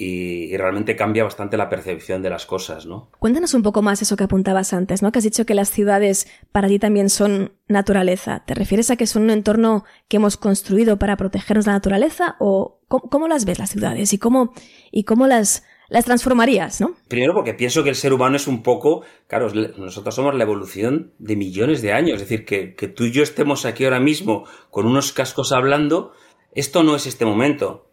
y, 0.00 0.56
realmente 0.56 0.94
cambia 0.96 1.24
bastante 1.24 1.56
la 1.56 1.68
percepción 1.68 2.22
de 2.22 2.30
las 2.30 2.46
cosas, 2.46 2.86
¿no? 2.86 3.10
Cuéntanos 3.18 3.52
un 3.52 3.62
poco 3.62 3.82
más 3.82 4.00
eso 4.00 4.16
que 4.16 4.24
apuntabas 4.24 4.72
antes, 4.72 5.02
¿no? 5.02 5.10
Que 5.10 5.18
has 5.18 5.24
dicho 5.24 5.44
que 5.44 5.54
las 5.54 5.70
ciudades 5.70 6.28
para 6.52 6.68
ti 6.68 6.78
también 6.78 7.10
son 7.10 7.52
naturaleza. 7.66 8.44
¿Te 8.46 8.54
refieres 8.54 8.90
a 8.90 8.96
que 8.96 9.08
son 9.08 9.24
un 9.24 9.30
entorno 9.30 9.84
que 10.06 10.18
hemos 10.18 10.36
construido 10.36 10.98
para 10.98 11.16
protegernos 11.16 11.66
la 11.66 11.72
naturaleza 11.72 12.36
o 12.38 12.80
cómo, 12.86 13.10
cómo 13.10 13.28
las 13.28 13.44
ves 13.44 13.58
las 13.58 13.70
ciudades 13.70 14.12
y 14.12 14.18
cómo, 14.18 14.54
y 14.92 15.02
cómo 15.02 15.26
las 15.26 15.64
las 15.90 16.04
transformarías, 16.04 16.82
¿no? 16.82 16.94
Primero 17.08 17.32
porque 17.32 17.54
pienso 17.54 17.82
que 17.82 17.88
el 17.88 17.94
ser 17.94 18.12
humano 18.12 18.36
es 18.36 18.46
un 18.46 18.62
poco, 18.62 19.04
claro, 19.26 19.50
nosotros 19.78 20.14
somos 20.14 20.34
la 20.34 20.44
evolución 20.44 21.14
de 21.18 21.34
millones 21.34 21.80
de 21.80 21.94
años, 21.94 22.16
es 22.16 22.28
decir, 22.28 22.44
que, 22.44 22.74
que 22.74 22.88
tú 22.88 23.04
y 23.04 23.10
yo 23.10 23.22
estemos 23.22 23.64
aquí 23.64 23.84
ahora 23.84 23.98
mismo 23.98 24.44
con 24.70 24.84
unos 24.84 25.12
cascos 25.12 25.50
hablando, 25.50 26.12
esto 26.54 26.82
no 26.82 26.94
es 26.94 27.06
este 27.06 27.24
momento, 27.24 27.88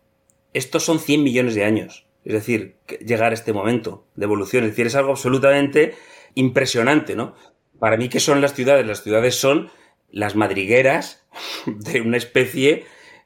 estos 0.55 0.83
son 0.83 0.99
100 0.99 1.21
millones 1.21 1.53
de 1.55 1.65
años, 1.65 2.04
es 2.25 2.33
decir, 2.33 2.77
llegar 3.05 3.31
a 3.31 3.35
este 3.35 3.53
momento 3.53 4.07
de 4.15 4.25
evolución, 4.25 4.63
es 4.63 4.71
decir, 4.71 4.87
es 4.87 4.95
algo 4.95 5.11
absolutamente 5.11 5.93
impresionante, 6.33 7.15
¿no? 7.15 7.35
Para 7.79 7.97
mí, 7.97 8.09
¿qué 8.09 8.19
son 8.19 8.41
las 8.41 8.53
ciudades? 8.53 8.85
Las 8.85 9.03
ciudades 9.03 9.35
son 9.35 9.69
las 10.09 10.35
madrigueras 10.35 11.25
de 11.65 12.01
una 12.01 12.17
especie 12.17 12.85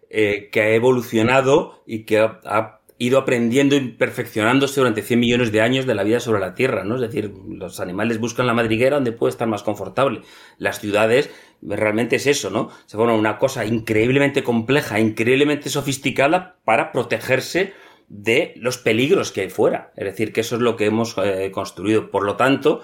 eh, 0.10 0.50
que 0.52 0.62
ha 0.62 0.70
evolucionado 0.74 1.84
y 1.86 2.04
que 2.04 2.20
ha 2.20 2.80
ido 3.02 3.18
aprendiendo 3.18 3.78
y 3.78 3.92
perfeccionándose 3.92 4.82
durante 4.82 5.02
100 5.02 5.20
millones 5.20 5.52
de 5.54 5.62
años 5.62 5.86
de 5.86 5.96
la 5.96 6.04
vida 6.04 6.20
sobre 6.20 6.42
la 6.42 6.54
Tierra, 6.54 6.84
¿no? 6.84 6.96
Es 6.96 7.02
decir, 7.02 7.32
los 7.48 7.80
animales 7.80 8.20
buscan 8.20 8.46
la 8.46 8.54
madriguera 8.54 8.98
donde 8.98 9.14
puede 9.14 9.32
estar 9.32 9.48
más 9.48 9.64
confortable. 9.64 10.22
Las 10.58 10.82
ciudades 10.82 11.30
realmente 11.62 12.18
es 12.18 12.28
eso, 12.28 12.50
¿no? 12.50 12.70
Se 12.86 12.98
forma 12.98 13.14
una 13.14 13.38
cosa 13.38 13.66
increíblemente 13.66 14.44
compleja, 14.44 15.00
increíblemente 15.00 15.70
sofisticada 15.70 16.58
para 16.66 16.92
protegerse 16.92 17.74
de 18.10 18.54
los 18.58 18.78
peligros 18.78 19.32
que 19.32 19.42
hay 19.42 19.50
fuera. 19.50 19.94
Es 19.96 20.06
decir, 20.06 20.34
que 20.34 20.42
eso 20.42 20.56
es 20.56 20.62
lo 20.62 20.76
que 20.76 20.86
hemos 20.86 21.16
eh, 21.18 21.52
construido. 21.54 22.12
Por 22.12 22.26
lo 22.26 22.36
tanto, 22.36 22.82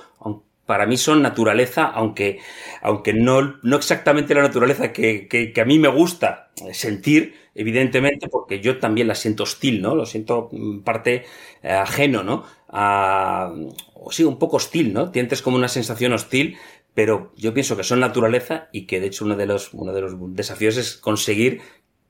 para 0.65 0.85
mí 0.85 0.97
son 0.97 1.21
naturaleza, 1.21 1.85
aunque, 1.85 2.39
aunque 2.81 3.13
no, 3.13 3.57
no 3.61 3.75
exactamente 3.75 4.33
la 4.33 4.43
naturaleza 4.43 4.93
que, 4.93 5.27
que 5.27 5.61
a 5.61 5.65
mí 5.65 5.79
me 5.79 5.89
gusta 5.89 6.45
sentir, 6.71 7.35
evidentemente, 7.53 8.27
porque 8.27 8.59
yo 8.59 8.79
también 8.79 9.07
la 9.07 9.15
siento 9.15 9.43
hostil, 9.43 9.81
¿no? 9.81 9.95
Lo 9.95 10.05
siento 10.05 10.49
mm, 10.51 10.79
parte 10.79 11.25
eh, 11.63 11.71
ajeno, 11.71 12.23
¿no? 12.23 12.43
o 13.93 14.11
sí, 14.11 14.25
un 14.25 14.37
poco 14.37 14.57
hostil, 14.57 14.91
¿no? 14.91 15.09
Tienes 15.09 15.41
como 15.41 15.55
una 15.55 15.69
sensación 15.69 16.11
hostil, 16.11 16.57
pero 16.93 17.31
yo 17.37 17.53
pienso 17.53 17.77
que 17.77 17.85
son 17.85 18.01
naturaleza 18.01 18.67
y 18.73 18.85
que 18.85 18.99
de 18.99 19.07
hecho 19.07 19.23
uno 19.23 19.37
de 19.37 19.45
los, 19.45 19.73
uno 19.73 19.93
de 19.93 20.01
los 20.01 20.13
desafíos 20.35 20.75
es 20.75 20.97
conseguir 20.97 21.61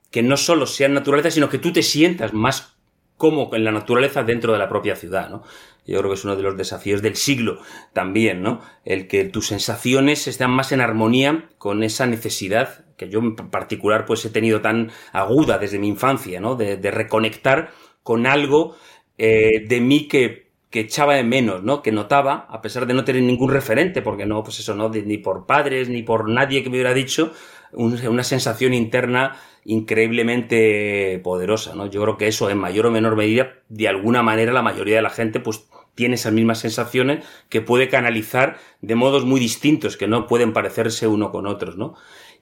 que 0.10 0.24
no 0.24 0.38
solo 0.38 0.66
sean 0.66 0.96
naturaleza, 0.96 1.30
sino 1.30 1.50
que 1.50 1.60
tú 1.60 1.72
te 1.72 1.84
sientas 1.84 2.34
más 2.34 2.75
como 3.18 3.54
en 3.54 3.64
la 3.64 3.72
naturaleza 3.72 4.24
dentro 4.24 4.54
de 4.54 4.60
la 4.60 4.68
propia 4.68 4.96
ciudad, 4.96 5.30
¿no? 5.30 5.44
Yo 5.88 6.00
creo 6.00 6.10
que 6.10 6.16
es 6.16 6.26
uno 6.26 6.36
de 6.36 6.42
los 6.42 6.58
desafíos 6.58 7.02
del 7.02 7.16
siglo 7.16 7.60
también, 7.94 8.42
¿no? 8.42 8.60
El 8.86 9.08
que 9.08 9.26
tus 9.26 9.48
sensaciones 9.48 10.28
estén 10.28 10.50
más 10.50 10.72
en 10.72 10.82
armonía 10.82 11.50
con 11.60 11.84
esa 11.84 12.08
necesidad 12.08 12.86
que 12.98 13.10
yo 13.10 13.20
en 13.20 13.36
particular 13.36 14.06
pues 14.06 14.24
he 14.26 14.30
tenido 14.30 14.62
tan 14.62 14.92
aguda 15.12 15.58
desde 15.58 15.80
mi 15.80 15.88
infancia, 15.88 16.40
¿no? 16.40 16.56
De, 16.56 16.78
reconectar 16.92 17.72
con 18.04 18.26
algo 18.26 18.76
eh, 19.18 19.66
de 19.68 19.82
mí 19.82 20.08
que, 20.08 20.46
echaba 20.72 21.16
de 21.16 21.24
menos, 21.24 21.64
¿no? 21.64 21.82
Que 21.82 21.94
notaba, 21.94 22.48
a 22.50 22.60
pesar 22.60 22.86
de 22.86 22.94
no 22.94 23.06
tener 23.06 23.24
ningún 23.24 23.50
referente, 23.50 24.02
porque 24.02 24.26
no, 24.26 24.44
pues 24.44 24.60
eso, 24.60 24.76
¿no? 24.76 24.90
ni 24.90 25.18
por 25.18 25.46
padres, 25.46 25.88
ni 25.88 26.04
por 26.04 26.30
nadie 26.30 26.64
que 26.64 26.70
me 26.70 26.76
hubiera 26.76 26.94
dicho, 26.94 27.32
una 27.76 28.24
sensación 28.24 28.74
interna 28.74 29.38
increíblemente 29.66 31.20
poderosa, 31.24 31.76
¿no? 31.76 31.88
Yo 31.88 32.02
creo 32.02 32.18
que 32.18 32.28
eso 32.28 32.50
en 32.50 32.58
mayor 32.58 32.86
o 32.86 32.92
menor 32.92 33.16
medida, 33.16 33.54
de 33.70 33.88
alguna 33.88 34.22
manera, 34.24 34.54
la 34.54 34.62
mayoría 34.62 34.98
de 34.98 35.02
la 35.02 35.10
gente, 35.10 35.40
pues 35.40 35.66
tiene 35.96 36.16
esas 36.16 36.34
mismas 36.34 36.60
sensaciones 36.60 37.26
que 37.50 37.62
puede 37.62 37.90
canalizar 37.90 38.58
de 38.82 38.96
modos 38.96 39.26
muy 39.26 39.40
distintos, 39.40 39.98
que 39.98 40.08
no 40.08 40.28
pueden 40.28 40.54
parecerse 40.54 41.08
uno 41.08 41.32
con 41.32 41.48
otros, 41.48 41.78
¿no? 41.78 41.96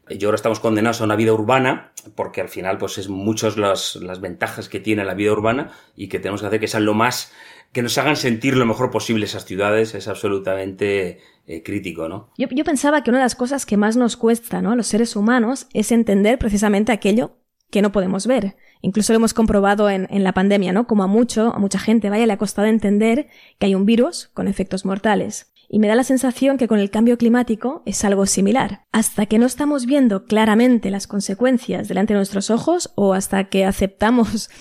Yo 0.09 0.27
ahora 0.27 0.35
estamos 0.35 0.59
condenados 0.59 0.99
a 0.99 1.05
una 1.05 1.15
vida 1.15 1.31
urbana, 1.31 1.93
porque 2.15 2.41
al 2.41 2.49
final, 2.49 2.77
pues 2.77 2.97
es 2.97 3.07
muchas 3.07 3.55
las, 3.55 3.95
las 3.95 4.19
ventajas 4.19 4.67
que 4.67 4.81
tiene 4.81 5.05
la 5.05 5.13
vida 5.13 5.31
urbana 5.31 5.71
y 5.95 6.09
que 6.09 6.19
tenemos 6.19 6.41
que 6.41 6.47
hacer 6.47 6.59
que 6.59 6.67
sean 6.67 6.83
lo 6.83 6.93
más, 6.93 7.31
que 7.73 7.81
nos 7.81 7.97
hagan 7.97 8.15
sentir 8.15 8.55
lo 8.55 8.65
mejor 8.65 8.91
posible 8.91 9.25
esas 9.25 9.45
ciudades, 9.45 9.95
es 9.95 10.07
absolutamente 10.07 11.19
eh, 11.47 11.63
crítico, 11.63 12.07
¿no? 12.07 12.29
Yo, 12.37 12.47
yo, 12.49 12.63
pensaba 12.63 13.03
que 13.03 13.09
una 13.09 13.19
de 13.19 13.25
las 13.25 13.35
cosas 13.35 13.65
que 13.65 13.77
más 13.77 13.97
nos 13.97 14.15
cuesta, 14.15 14.61
¿no? 14.61 14.71
A 14.71 14.75
los 14.75 14.87
seres 14.87 15.15
humanos 15.15 15.67
es 15.73 15.91
entender 15.91 16.37
precisamente 16.37 16.91
aquello 16.91 17.37
que 17.71 17.81
no 17.81 17.91
podemos 17.91 18.27
ver. 18.27 18.55
Incluso 18.81 19.11
lo 19.11 19.17
hemos 19.17 19.33
comprobado 19.33 19.89
en, 19.89 20.07
en, 20.11 20.23
la 20.23 20.33
pandemia, 20.33 20.71
¿no? 20.71 20.85
Como 20.85 21.03
a 21.03 21.07
mucho, 21.07 21.53
a 21.53 21.57
mucha 21.57 21.79
gente, 21.79 22.11
vaya, 22.11 22.27
le 22.27 22.33
ha 22.33 22.37
costado 22.37 22.67
entender 22.67 23.27
que 23.57 23.65
hay 23.65 23.75
un 23.75 23.85
virus 23.85 24.29
con 24.33 24.47
efectos 24.47 24.85
mortales. 24.85 25.51
Y 25.67 25.79
me 25.79 25.87
da 25.87 25.95
la 25.95 26.03
sensación 26.03 26.57
que 26.57 26.67
con 26.67 26.77
el 26.77 26.91
cambio 26.91 27.17
climático 27.17 27.81
es 27.87 28.05
algo 28.05 28.27
similar. 28.27 28.85
Hasta 28.91 29.25
que 29.25 29.39
no 29.39 29.47
estamos 29.47 29.87
viendo 29.87 30.25
claramente 30.25 30.91
las 30.91 31.07
consecuencias 31.07 31.87
delante 31.87 32.13
de 32.13 32.19
nuestros 32.19 32.51
ojos 32.51 32.91
o 32.93 33.15
hasta 33.15 33.45
que 33.45 33.65
aceptamos 33.65 34.51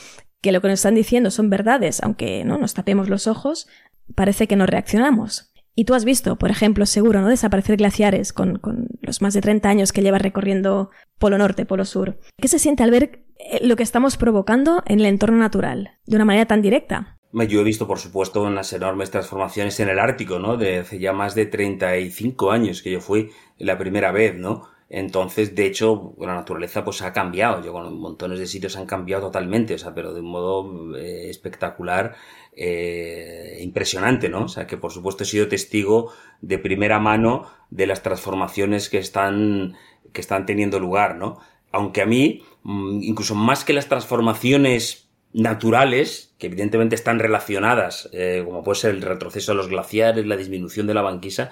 que 0.42 0.52
lo 0.52 0.61
que 0.61 0.68
nos 0.68 0.80
están 0.80 0.94
diciendo 0.94 1.30
son 1.30 1.49
verdades, 1.49 2.02
aunque 2.02 2.44
no 2.44 2.58
nos 2.58 2.75
tapemos 2.75 3.08
los 3.08 3.26
ojos, 3.26 3.68
parece 4.14 4.46
que 4.46 4.56
no 4.56 4.66
reaccionamos. 4.66 5.52
Y 5.75 5.87
tú 5.87 5.94
has 5.94 6.04
visto, 6.04 6.37
por 6.37 6.50
ejemplo, 6.50 6.84
seguro, 6.84 7.22
¿no? 7.22 7.28
Desaparecer 7.28 7.78
glaciares 7.78 8.34
con, 8.34 8.58
con 8.58 8.88
los 9.00 9.22
más 9.22 9.32
de 9.32 9.40
30 9.40 9.68
años 9.70 9.92
que 9.92 10.02
llevas 10.02 10.20
recorriendo 10.20 10.90
Polo 11.18 11.38
Norte, 11.38 11.64
Polo 11.64 11.87
Sur. 11.87 12.18
¿Qué 12.37 12.49
se 12.49 12.58
siente 12.58 12.82
al 12.82 12.90
ver 12.90 13.25
eh, 13.38 13.66
lo 13.66 13.76
que 13.76 13.82
estamos 13.82 14.18
provocando 14.18 14.82
en 14.84 15.00
el 15.00 15.06
entorno 15.06 15.38
natural 15.38 15.92
de 16.04 16.16
una 16.16 16.26
manera 16.26 16.44
tan 16.44 16.61
directa? 16.61 17.18
Yo 17.32 17.61
he 17.61 17.64
visto, 17.64 17.87
por 17.87 17.99
supuesto, 17.99 18.42
unas 18.42 18.70
enormes 18.75 19.11
transformaciones 19.11 19.80
en 19.80 19.88
el 19.88 19.99
Ártico, 19.99 20.38
¿no? 20.38 20.58
De 20.58 20.80
hace 20.80 20.99
ya 20.99 21.14
más 21.14 21.34
de 21.34 21.46
35 21.46 22.50
años 22.50 22.82
que 22.82 22.90
yo 22.90 23.00
fui 23.00 23.30
la 23.56 23.78
primera 23.78 24.12
vez, 24.12 24.34
¿no? 24.34 24.68
Entonces, 24.94 25.54
de 25.54 25.64
hecho, 25.64 26.14
la 26.20 26.34
naturaleza 26.34 26.84
pues 26.84 27.00
ha 27.00 27.14
cambiado. 27.14 27.64
Yo 27.64 27.72
con 27.72 27.99
montones 27.99 28.38
de 28.38 28.46
sitios 28.46 28.76
han 28.76 28.84
cambiado 28.84 29.22
totalmente, 29.22 29.72
o 29.72 29.78
sea, 29.78 29.94
pero 29.94 30.12
de 30.12 30.20
un 30.20 30.26
modo 30.26 30.94
eh, 30.99 31.30
espectacular, 31.30 32.14
eh, 32.54 33.58
impresionante, 33.62 34.28
¿no? 34.28 34.44
O 34.44 34.49
sea, 34.49 34.66
que 34.66 34.76
por 34.76 34.92
supuesto 34.92 35.22
he 35.22 35.26
sido 35.26 35.49
testigo 35.49 36.12
de 36.42 36.58
primera 36.58 36.99
mano 36.99 37.46
de 37.70 37.87
las 37.87 38.02
transformaciones 38.02 38.90
que 38.90 38.99
están, 38.99 39.76
que 40.12 40.20
están 40.20 40.44
teniendo 40.44 40.78
lugar, 40.78 41.16
¿no? 41.16 41.38
Aunque 41.72 42.02
a 42.02 42.06
mí, 42.06 42.42
mm, 42.62 43.02
incluso 43.02 43.34
más 43.34 43.64
que 43.64 43.72
las 43.72 43.88
transformaciones 43.88 45.08
naturales, 45.32 46.34
que 46.37 46.49
evidentemente 46.49 46.96
están 46.96 47.18
relacionadas, 47.18 48.11
eh, 48.12 48.42
como 48.44 48.62
puede 48.62 48.78
ser 48.78 48.90
el 48.90 49.00
retroceso 49.00 49.52
de 49.52 49.56
los 49.56 49.68
glaciares, 49.68 50.26
la 50.26 50.37
disminución 50.37 50.87
de 50.87 50.92
la 50.92 51.00
banquisa, 51.00 51.50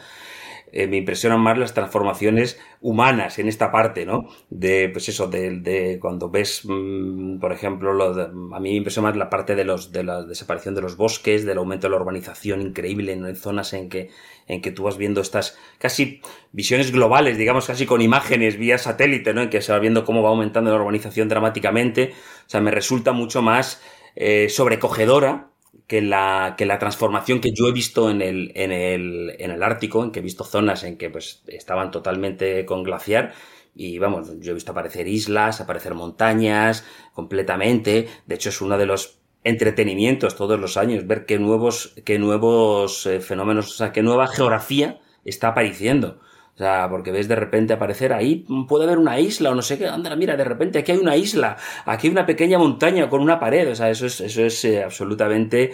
eh, 0.73 0.87
me 0.87 0.97
impresionan 0.99 1.41
más 1.41 1.59
las 1.59 1.75
transformaciones 1.75 2.59
humanas 2.81 3.39
en 3.39 3.49
esta 3.49 3.73
parte, 3.73 4.07
¿no? 4.07 4.29
De, 4.50 4.89
pues 4.89 5.09
eso, 5.09 5.27
de, 5.27 5.59
de 5.59 5.99
cuando 6.00 6.31
ves, 6.31 6.62
mm, 6.65 7.39
por 7.39 7.53
ejemplo, 7.53 7.93
lo 7.93 8.11
a 8.55 8.61
mí 8.61 8.71
me 8.71 8.77
impresiona 8.77 9.09
más 9.09 9.17
la 9.17 9.31
parte 9.31 9.55
de 9.55 9.65
los, 9.65 9.93
de 9.93 10.05
la 10.05 10.23
desaparición 10.23 10.75
de 10.75 10.83
los 10.83 10.97
bosques, 10.97 11.45
del 11.45 11.59
aumento 11.59 11.87
de 11.87 11.93
la 11.93 12.00
urbanización 12.00 12.62
increíble 12.62 13.12
en 13.12 13.37
zonas 13.37 13.73
en 13.73 13.89
que, 13.89 14.11
en 14.47 14.61
que 14.62 14.71
tú 14.71 14.85
vas 14.85 14.97
viendo 14.97 15.21
estas 15.21 15.59
casi 15.79 16.21
visiones 16.53 16.93
globales, 16.93 17.37
digamos, 17.37 17.67
casi 17.67 17.87
con 17.87 18.00
imágenes 18.00 18.57
vía 18.57 18.79
satélite, 18.79 19.35
¿no? 19.35 19.43
En 19.43 19.50
que 19.50 19.62
se 19.62 19.73
va 19.73 19.79
viendo 19.79 20.05
cómo 20.05 20.23
va 20.23 20.31
aumentando 20.31 20.71
la 20.71 20.77
urbanización 20.77 21.29
dramáticamente. 21.29 22.12
O 22.47 22.50
sea, 22.50 22.61
me 22.61 22.71
resulta 22.71 23.12
mucho 23.12 23.43
más 23.43 23.83
eh, 24.17 24.49
sobrecogedora 24.49 25.50
que 25.87 26.03
la, 26.03 26.55
que 26.57 26.67
la 26.67 26.79
transformación 26.79 27.41
que 27.41 27.53
yo 27.53 27.69
he 27.69 27.73
visto 27.73 28.11
en 28.11 28.23
el, 28.23 28.53
en, 28.55 28.73
el, 28.73 29.37
en 29.39 29.50
el 29.50 29.62
Ártico, 29.62 30.05
en 30.05 30.12
que 30.12 30.21
he 30.21 30.23
visto 30.23 30.45
zonas 30.45 30.85
en 30.85 30.97
que 30.97 31.11
pues 31.11 31.43
estaban 31.47 31.91
totalmente 31.91 32.65
con 32.65 32.83
glaciar, 32.83 33.33
y 33.75 33.99
vamos, 33.99 34.31
yo 34.41 34.50
he 34.50 34.55
visto 34.55 34.73
aparecer 34.73 35.07
islas, 35.09 35.61
aparecer 35.61 35.95
montañas, 35.95 36.85
completamente. 37.12 38.09
De 38.27 38.35
hecho, 38.35 38.49
es 38.49 38.61
uno 38.61 38.77
de 38.77 38.87
los 38.87 39.21
entretenimientos 39.45 40.37
todos 40.37 40.59
los 40.61 40.77
años, 40.77 41.07
ver 41.07 41.25
qué 41.25 41.39
nuevos, 41.39 41.95
qué 42.05 42.19
nuevos 42.19 43.07
eh, 43.07 43.21
fenómenos, 43.21 43.71
o 43.71 43.75
sea, 43.75 43.93
qué 43.93 44.03
nueva 44.03 44.27
geografía 44.27 45.00
está 45.25 45.49
apareciendo. 45.49 46.21
O 46.54 46.59
sea, 46.59 46.88
porque 46.90 47.11
ves 47.11 47.26
de 47.26 47.37
repente 47.37 47.73
aparecer 47.73 48.12
ahí, 48.12 48.45
puede 48.69 48.85
haber 48.85 48.99
una 48.99 49.19
isla 49.19 49.50
o 49.50 49.54
no 49.54 49.62
sé 49.62 49.78
qué, 49.78 49.87
anda, 49.87 50.14
mira, 50.14 50.37
de 50.37 50.45
repente 50.45 50.78
aquí 50.78 50.92
hay 50.92 50.99
una 50.99 51.16
isla, 51.16 51.57
aquí 51.87 52.09
hay 52.09 52.12
una 52.12 52.26
pequeña 52.26 52.59
montaña 52.59 53.09
con 53.09 53.23
una 53.23 53.40
pared, 53.40 53.71
o 53.71 53.75
sea, 53.75 53.88
eso 53.88 54.04
es, 54.04 54.21
eso 54.21 54.45
es 54.45 54.64
eh, 54.66 54.83
absolutamente 54.85 55.73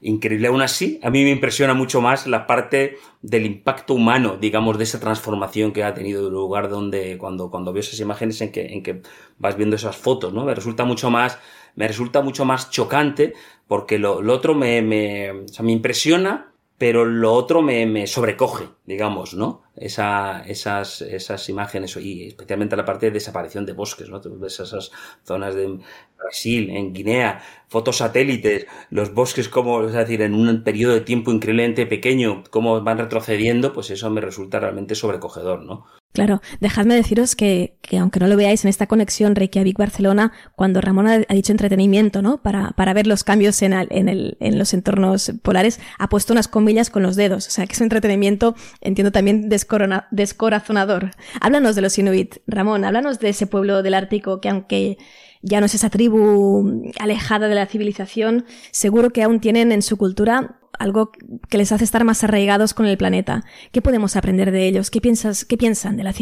increíble. 0.00 0.48
Aún 0.48 0.62
así, 0.62 1.00
a 1.02 1.10
mí 1.10 1.24
me 1.24 1.30
impresiona 1.30 1.74
mucho 1.74 2.00
más 2.00 2.26
la 2.26 2.46
parte 2.46 2.96
del 3.22 3.46
impacto 3.46 3.94
humano, 3.94 4.36
digamos, 4.40 4.78
de 4.78 4.84
esa 4.84 5.00
transformación 5.00 5.72
que 5.72 5.84
ha 5.84 5.94
tenido 5.94 6.26
el 6.26 6.32
lugar 6.32 6.68
donde, 6.68 7.18
cuando, 7.18 7.50
cuando 7.50 7.72
veo 7.72 7.80
esas 7.80 8.00
imágenes 8.00 8.40
en 8.40 8.52
que, 8.52 8.66
en 8.66 8.82
que 8.82 9.02
vas 9.38 9.56
viendo 9.56 9.76
esas 9.76 9.96
fotos, 9.96 10.32
¿no? 10.32 10.44
Me 10.44 10.54
resulta 10.54 10.84
mucho 10.84 11.10
más, 11.10 11.38
me 11.74 11.88
resulta 11.88 12.22
mucho 12.22 12.44
más 12.44 12.70
chocante 12.70 13.34
porque 13.66 13.98
lo, 13.98 14.22
lo 14.22 14.34
otro 14.34 14.54
me, 14.54 14.82
me, 14.82 15.30
o 15.30 15.48
sea, 15.48 15.64
me 15.64 15.72
impresiona, 15.72 16.52
pero 16.78 17.04
lo 17.04 17.34
otro 17.34 17.60
me, 17.60 17.84
me 17.86 18.06
sobrecoge, 18.06 18.68
digamos, 18.86 19.34
¿no? 19.34 19.64
Esa, 19.74 20.42
esas, 20.46 21.02
esas 21.02 21.48
imágenes 21.48 21.96
y 21.96 22.28
especialmente 22.28 22.76
la 22.76 22.84
parte 22.84 23.06
de 23.06 23.12
desaparición 23.12 23.66
de 23.66 23.72
bosques, 23.72 24.08
¿no? 24.08 24.20
ves 24.38 24.60
esas 24.60 24.92
zonas 25.24 25.56
de 25.56 25.78
Brasil, 26.16 26.70
en 26.70 26.92
Guinea, 26.92 27.42
fotos 27.68 27.98
satélites, 27.98 28.66
los 28.90 29.12
bosques 29.12 29.48
como, 29.48 29.84
es 29.84 29.92
decir, 29.92 30.22
en 30.22 30.34
un 30.34 30.62
periodo 30.62 30.94
de 30.94 31.00
tiempo 31.00 31.32
increíblemente 31.32 31.86
pequeño, 31.86 32.44
cómo 32.50 32.80
van 32.82 32.98
retrocediendo, 32.98 33.72
pues 33.72 33.90
eso 33.90 34.08
me 34.10 34.20
resulta 34.20 34.60
realmente 34.60 34.94
sobrecogedor, 34.94 35.64
¿no? 35.64 35.86
Claro, 36.18 36.42
dejadme 36.58 36.96
deciros 36.96 37.36
que, 37.36 37.76
que, 37.80 37.96
aunque 37.98 38.18
no 38.18 38.26
lo 38.26 38.36
veáis 38.36 38.64
en 38.64 38.70
esta 38.70 38.88
conexión 38.88 39.36
Reykjavik-Barcelona, 39.36 40.32
cuando 40.56 40.80
Ramón 40.80 41.06
ha, 41.06 41.18
dicho 41.18 41.52
entretenimiento, 41.52 42.22
¿no? 42.22 42.42
Para, 42.42 42.72
para 42.72 42.92
ver 42.92 43.06
los 43.06 43.22
cambios 43.22 43.62
en, 43.62 43.72
en, 43.72 44.08
el, 44.08 44.36
en 44.40 44.58
los 44.58 44.74
entornos 44.74 45.30
polares, 45.42 45.78
ha 45.96 46.08
puesto 46.08 46.32
unas 46.32 46.48
comillas 46.48 46.90
con 46.90 47.04
los 47.04 47.14
dedos. 47.14 47.46
O 47.46 47.50
sea, 47.50 47.66
que 47.66 47.74
es 47.74 47.80
un 47.80 47.84
entretenimiento, 47.84 48.56
entiendo 48.80 49.12
también 49.12 49.48
descorazonador. 49.48 51.12
Háblanos 51.40 51.76
de 51.76 51.82
los 51.82 51.96
Inuit, 51.96 52.38
Ramón, 52.48 52.84
háblanos 52.84 53.20
de 53.20 53.28
ese 53.28 53.46
pueblo 53.46 53.84
del 53.84 53.94
Ártico 53.94 54.40
que 54.40 54.48
aunque 54.48 54.98
ya 55.42 55.60
no 55.60 55.66
es 55.66 55.74
esa 55.74 55.90
tribu 55.90 56.90
alejada 56.98 57.48
de 57.48 57.54
la 57.54 57.66
civilización, 57.66 58.44
seguro 58.70 59.10
que 59.10 59.22
aún 59.22 59.40
tienen 59.40 59.72
en 59.72 59.82
su 59.82 59.96
cultura 59.96 60.58
algo 60.78 61.10
que 61.48 61.58
les 61.58 61.72
hace 61.72 61.84
estar 61.84 62.04
más 62.04 62.22
arraigados 62.24 62.74
con 62.74 62.86
el 62.86 62.96
planeta. 62.96 63.44
¿Qué 63.72 63.82
podemos 63.82 64.16
aprender 64.16 64.52
de 64.52 64.66
ellos? 64.66 64.90
¿Qué, 64.90 65.00
piensas, 65.00 65.44
qué 65.44 65.56
piensan 65.56 65.96
de 65.96 66.04
la, 66.04 66.14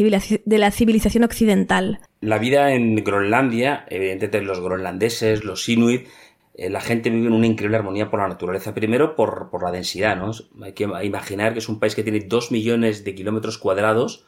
de 0.45 0.57
la 0.57 0.71
civilización 0.71 1.23
occidental? 1.23 1.99
La 2.21 2.39
vida 2.39 2.73
en 2.73 2.95
Groenlandia, 2.95 3.85
evidentemente 3.89 4.41
los 4.41 4.59
groenlandeses, 4.59 5.43
los 5.43 5.69
inuit, 5.69 6.07
eh, 6.55 6.69
la 6.71 6.81
gente 6.81 7.11
vive 7.11 7.27
en 7.27 7.33
una 7.33 7.45
increíble 7.45 7.77
armonía 7.77 8.09
por 8.09 8.19
la 8.19 8.27
naturaleza. 8.27 8.73
Primero, 8.73 9.15
por, 9.15 9.49
por 9.51 9.63
la 9.63 9.71
densidad, 9.71 10.17
¿no? 10.17 10.31
Hay 10.63 10.73
que 10.73 10.87
imaginar 11.03 11.53
que 11.53 11.59
es 11.59 11.69
un 11.69 11.79
país 11.79 11.93
que 11.93 12.03
tiene 12.03 12.21
dos 12.21 12.51
millones 12.51 13.03
de 13.03 13.13
kilómetros 13.13 13.59
cuadrados 13.59 14.25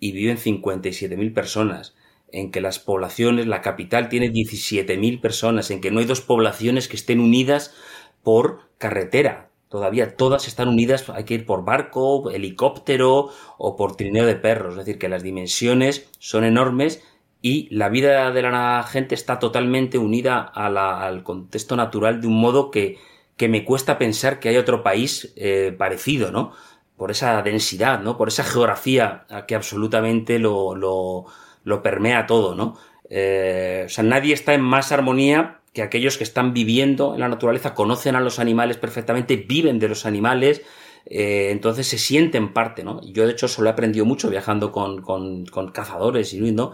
y 0.00 0.12
viven 0.12 0.38
57.000 0.38 1.32
personas 1.32 1.94
en 2.32 2.50
que 2.50 2.60
las 2.60 2.78
poblaciones, 2.78 3.46
la 3.46 3.62
capital 3.62 4.08
tiene 4.08 4.30
17.000 4.30 5.20
personas, 5.20 5.70
en 5.70 5.80
que 5.80 5.90
no 5.90 6.00
hay 6.00 6.06
dos 6.06 6.20
poblaciones 6.20 6.88
que 6.88 6.96
estén 6.96 7.20
unidas 7.20 7.74
por 8.22 8.68
carretera. 8.78 9.50
Todavía 9.68 10.16
todas 10.16 10.48
están 10.48 10.68
unidas, 10.68 11.08
hay 11.10 11.24
que 11.24 11.34
ir 11.34 11.46
por 11.46 11.64
barco, 11.64 12.30
helicóptero 12.30 13.30
o 13.58 13.76
por 13.76 13.96
trineo 13.96 14.24
de 14.24 14.36
perros. 14.36 14.72
Es 14.72 14.78
decir, 14.78 14.98
que 14.98 15.08
las 15.08 15.22
dimensiones 15.22 16.08
son 16.18 16.44
enormes 16.44 17.02
y 17.42 17.68
la 17.74 17.88
vida 17.88 18.30
de 18.32 18.42
la 18.42 18.84
gente 18.88 19.14
está 19.14 19.38
totalmente 19.38 19.98
unida 19.98 20.40
al 20.40 21.22
contexto 21.22 21.76
natural 21.76 22.20
de 22.20 22.26
un 22.26 22.40
modo 22.40 22.70
que, 22.70 22.98
que 23.36 23.48
me 23.48 23.64
cuesta 23.64 23.98
pensar 23.98 24.40
que 24.40 24.48
hay 24.48 24.56
otro 24.56 24.82
país 24.82 25.32
eh, 25.36 25.74
parecido, 25.76 26.32
¿no? 26.32 26.52
Por 26.96 27.10
esa 27.10 27.40
densidad, 27.42 28.00
¿no? 28.00 28.16
Por 28.16 28.28
esa 28.28 28.42
geografía 28.44 29.26
que 29.46 29.54
absolutamente 29.54 30.38
lo, 30.38 30.74
lo, 30.74 31.26
lo 31.68 31.82
permea 31.82 32.26
todo, 32.26 32.54
¿no? 32.54 32.76
Eh, 33.10 33.84
o 33.86 33.88
sea, 33.88 34.02
nadie 34.04 34.34
está 34.34 34.54
en 34.54 34.62
más 34.62 34.90
armonía 34.90 35.60
que 35.72 35.82
aquellos 35.82 36.16
que 36.16 36.24
están 36.24 36.54
viviendo 36.54 37.14
en 37.14 37.20
la 37.20 37.28
naturaleza, 37.28 37.74
conocen 37.74 38.16
a 38.16 38.20
los 38.20 38.38
animales 38.38 38.78
perfectamente, 38.78 39.36
viven 39.36 39.78
de 39.78 39.88
los 39.88 40.06
animales, 40.06 40.62
eh, 41.04 41.50
entonces 41.50 41.86
se 41.86 41.98
sienten 41.98 42.52
parte, 42.54 42.82
¿no? 42.82 43.00
Yo 43.02 43.26
de 43.26 43.32
hecho 43.32 43.46
eso 43.46 43.62
lo 43.62 43.68
he 43.68 43.72
aprendido 43.72 44.06
mucho 44.06 44.30
viajando 44.30 44.72
con, 44.72 45.02
con, 45.02 45.44
cazadores 45.72 46.32
y 46.32 46.40
¿no? 46.52 46.72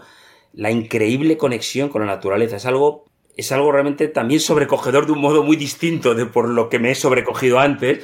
La 0.53 0.71
increíble 0.71 1.37
conexión 1.37 1.89
con 1.89 2.05
la 2.05 2.07
naturaleza 2.07 2.55
es 2.55 2.65
algo 2.65 3.05
es 3.35 3.51
algo 3.51 3.69
realmente 3.69 4.07
también 4.07 4.39
sobrecogedor 4.39 5.05
de 5.05 5.11
un 5.11 5.19
modo 5.19 5.43
muy 5.43 5.57
distinto 5.57 6.15
de 6.15 6.25
por 6.25 6.47
lo 6.47 6.69
que 6.69 6.79
me 6.79 6.91
he 6.91 6.95
sobrecogido 6.95 7.59
antes. 7.59 8.01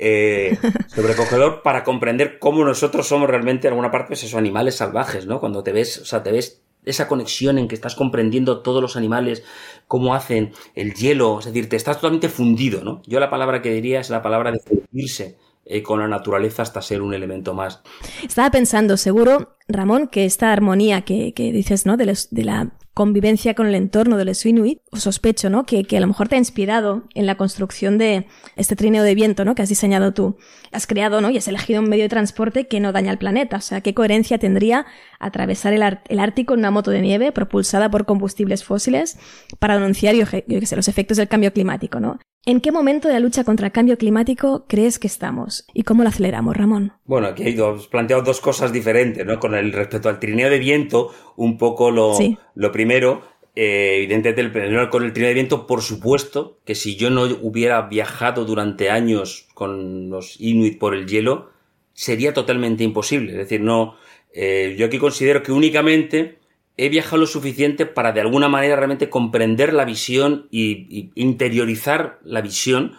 Eh, 0.00 0.56
sobrecogedor 0.86 1.62
para 1.62 1.82
comprender 1.82 2.38
cómo 2.38 2.64
nosotros 2.64 3.08
somos 3.08 3.28
realmente 3.28 3.66
en 3.66 3.72
alguna 3.72 3.90
parte 3.90 4.08
pues 4.08 4.22
esos 4.22 4.38
animales 4.38 4.76
salvajes, 4.76 5.26
¿no? 5.26 5.40
Cuando 5.40 5.64
te 5.64 5.72
ves, 5.72 5.98
o 5.98 6.04
sea, 6.04 6.22
te 6.22 6.30
ves 6.30 6.62
esa 6.84 7.08
conexión 7.08 7.58
en 7.58 7.68
que 7.68 7.74
estás 7.74 7.94
comprendiendo 7.94 8.60
todos 8.62 8.80
los 8.80 8.96
animales, 8.96 9.42
cómo 9.86 10.14
hacen 10.14 10.52
el 10.74 10.94
hielo, 10.94 11.40
es 11.40 11.46
decir, 11.46 11.68
te 11.68 11.76
estás 11.76 11.96
totalmente 11.96 12.28
fundido, 12.28 12.82
¿no? 12.84 13.02
Yo 13.06 13.20
la 13.20 13.28
palabra 13.28 13.60
que 13.60 13.72
diría 13.72 14.00
es 14.00 14.08
la 14.08 14.22
palabra 14.22 14.52
de 14.52 14.60
fundirse 14.60 15.36
eh, 15.64 15.82
con 15.82 16.00
la 16.00 16.08
naturaleza 16.08 16.62
hasta 16.62 16.80
ser 16.80 17.02
un 17.02 17.12
elemento 17.12 17.52
más. 17.52 17.82
Estaba 18.22 18.50
pensando, 18.50 18.96
seguro, 18.96 19.56
Ramón, 19.68 20.08
que 20.08 20.24
esta 20.24 20.52
armonía 20.52 21.02
que, 21.02 21.32
dices, 21.36 21.84
¿no? 21.84 21.96
De, 21.96 22.06
de, 22.30 22.44
la 22.44 22.70
convivencia 22.98 23.54
con 23.54 23.68
el 23.68 23.76
entorno 23.76 24.16
de 24.16 24.24
los 24.24 24.44
Inuit, 24.44 24.80
o 24.90 24.96
sospecho, 24.96 25.50
¿no? 25.50 25.64
Que, 25.64 25.84
que, 25.84 25.96
a 25.96 26.00
lo 26.00 26.08
mejor 26.08 26.26
te 26.26 26.34
ha 26.34 26.38
inspirado 26.38 27.04
en 27.14 27.26
la 27.26 27.36
construcción 27.36 27.96
de 27.96 28.26
este 28.56 28.74
trineo 28.74 29.04
de 29.04 29.14
viento, 29.14 29.44
¿no? 29.44 29.54
Que 29.54 29.62
has 29.62 29.68
diseñado 29.68 30.12
tú. 30.12 30.36
Has 30.72 30.88
creado, 30.88 31.20
¿no? 31.20 31.30
Y 31.30 31.36
has 31.36 31.46
elegido 31.46 31.80
un 31.80 31.88
medio 31.88 32.02
de 32.02 32.08
transporte 32.08 32.66
que 32.66 32.80
no 32.80 32.90
daña 32.90 33.12
al 33.12 33.18
planeta. 33.18 33.58
O 33.58 33.60
sea, 33.60 33.82
¿qué 33.82 33.94
coherencia 33.94 34.38
tendría 34.38 34.84
atravesar 35.20 35.74
el, 35.74 35.98
el 36.08 36.18
Ártico 36.18 36.54
en 36.54 36.58
una 36.58 36.72
moto 36.72 36.90
de 36.90 37.00
nieve 37.00 37.30
propulsada 37.30 37.88
por 37.88 38.04
combustibles 38.04 38.64
fósiles 38.64 39.16
para 39.60 39.74
denunciar, 39.74 40.16
yo, 40.16 40.24
yo 40.48 40.60
sé, 40.66 40.74
los 40.74 40.88
efectos 40.88 41.18
del 41.18 41.28
cambio 41.28 41.52
climático, 41.52 42.00
¿no? 42.00 42.18
¿En 42.48 42.62
qué 42.62 42.72
momento 42.72 43.08
de 43.08 43.12
la 43.12 43.20
lucha 43.20 43.44
contra 43.44 43.66
el 43.66 43.72
cambio 43.72 43.98
climático 43.98 44.64
crees 44.66 44.98
que 44.98 45.06
estamos? 45.06 45.66
¿Y 45.74 45.82
cómo 45.82 46.02
lo 46.02 46.08
aceleramos, 46.08 46.56
Ramón? 46.56 46.94
Bueno, 47.04 47.26
aquí 47.26 47.42
hay 47.42 47.52
dos, 47.52 47.88
planteado 47.88 48.22
dos 48.22 48.40
cosas 48.40 48.72
diferentes, 48.72 49.26
¿no? 49.26 49.38
Con 49.38 49.54
el 49.54 49.70
respecto 49.70 50.08
al 50.08 50.18
trineo 50.18 50.48
de 50.48 50.58
viento, 50.58 51.12
un 51.36 51.58
poco 51.58 51.90
lo, 51.90 52.16
lo 52.54 52.72
primero, 52.72 53.20
eh, 53.54 53.96
evidentemente 53.98 54.40
el, 54.40 54.88
con 54.88 55.04
el 55.04 55.12
trineo 55.12 55.28
de 55.28 55.34
viento, 55.34 55.66
por 55.66 55.82
supuesto, 55.82 56.58
que 56.64 56.74
si 56.74 56.96
yo 56.96 57.10
no 57.10 57.24
hubiera 57.42 57.82
viajado 57.82 58.46
durante 58.46 58.88
años 58.88 59.46
con 59.52 60.08
los 60.08 60.40
Inuit 60.40 60.78
por 60.78 60.94
el 60.94 61.06
hielo, 61.06 61.50
sería 61.92 62.32
totalmente 62.32 62.82
imposible. 62.82 63.32
Es 63.32 63.38
decir, 63.40 63.60
no, 63.60 63.96
eh, 64.32 64.74
yo 64.78 64.86
aquí 64.86 64.96
considero 64.96 65.42
que 65.42 65.52
únicamente 65.52 66.38
he 66.78 66.88
viajado 66.88 67.18
lo 67.18 67.26
suficiente 67.26 67.84
para 67.84 68.12
de 68.12 68.20
alguna 68.20 68.48
manera 68.48 68.76
realmente 68.76 69.10
comprender 69.10 69.74
la 69.74 69.84
visión 69.84 70.46
y, 70.50 71.10
interiorizar 71.16 72.20
la 72.22 72.40
visión 72.40 72.94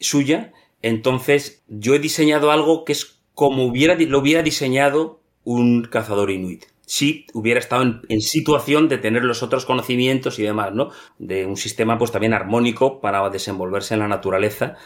suya. 0.00 0.52
Entonces, 0.80 1.62
yo 1.68 1.94
he 1.94 1.98
diseñado 1.98 2.50
algo 2.50 2.84
que 2.84 2.92
es 2.92 3.20
como 3.34 3.66
hubiera, 3.66 3.94
lo 3.94 4.18
hubiera 4.18 4.42
diseñado 4.42 5.20
un 5.44 5.84
cazador 5.84 6.30
inuit. 6.30 6.64
Si 6.86 7.26
hubiera 7.34 7.60
estado 7.60 8.00
en, 8.08 8.20
situación 8.22 8.88
de 8.88 8.96
tener 8.96 9.22
los 9.22 9.42
otros 9.42 9.66
conocimientos 9.66 10.38
y 10.38 10.42
demás, 10.42 10.72
¿no? 10.72 10.90
De 11.18 11.44
un 11.44 11.58
sistema 11.58 11.98
pues 11.98 12.10
también 12.10 12.32
armónico 12.32 13.00
para 13.00 13.28
desenvolverse 13.28 13.92
en 13.92 14.00
la 14.00 14.08
naturaleza. 14.08 14.76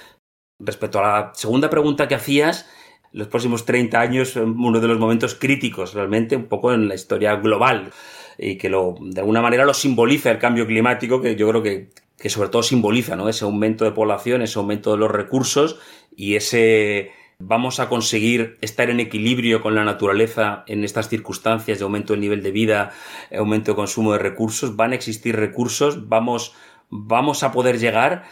Respecto 0.58 0.98
a 0.98 1.02
la 1.02 1.32
segunda 1.34 1.70
pregunta 1.70 2.08
que 2.08 2.16
hacías, 2.16 2.68
los 3.12 3.28
próximos 3.28 3.64
30 3.64 4.00
años 4.00 4.30
son 4.30 4.58
uno 4.58 4.80
de 4.80 4.88
los 4.88 4.98
momentos 4.98 5.36
críticos 5.36 5.94
realmente, 5.94 6.34
un 6.34 6.46
poco 6.48 6.72
en 6.72 6.88
la 6.88 6.96
historia 6.96 7.36
global 7.36 7.92
y 8.38 8.56
que 8.56 8.68
lo, 8.68 8.96
de 9.00 9.20
alguna 9.20 9.42
manera 9.42 9.64
lo 9.64 9.74
simboliza 9.74 10.30
el 10.30 10.38
cambio 10.38 10.66
climático, 10.66 11.20
que 11.20 11.36
yo 11.36 11.48
creo 11.48 11.62
que, 11.62 11.90
que 12.18 12.30
sobre 12.30 12.48
todo 12.48 12.62
simboliza 12.62 13.16
¿no? 13.16 13.28
ese 13.28 13.44
aumento 13.44 13.84
de 13.84 13.92
población, 13.92 14.42
ese 14.42 14.58
aumento 14.58 14.92
de 14.92 14.98
los 14.98 15.10
recursos 15.10 15.78
y 16.16 16.36
ese 16.36 17.10
vamos 17.44 17.80
a 17.80 17.88
conseguir 17.88 18.56
estar 18.60 18.88
en 18.90 19.00
equilibrio 19.00 19.62
con 19.62 19.74
la 19.74 19.84
naturaleza 19.84 20.64
en 20.66 20.84
estas 20.84 21.08
circunstancias 21.08 21.78
de 21.78 21.84
aumento 21.84 22.12
del 22.12 22.20
nivel 22.20 22.42
de 22.42 22.52
vida, 22.52 22.92
aumento 23.36 23.72
de 23.72 23.76
consumo 23.76 24.12
de 24.12 24.18
recursos, 24.18 24.76
van 24.76 24.92
a 24.92 24.94
existir 24.94 25.34
recursos, 25.36 26.08
vamos, 26.08 26.54
vamos 26.88 27.42
a 27.42 27.52
poder 27.52 27.78
llegar. 27.78 28.24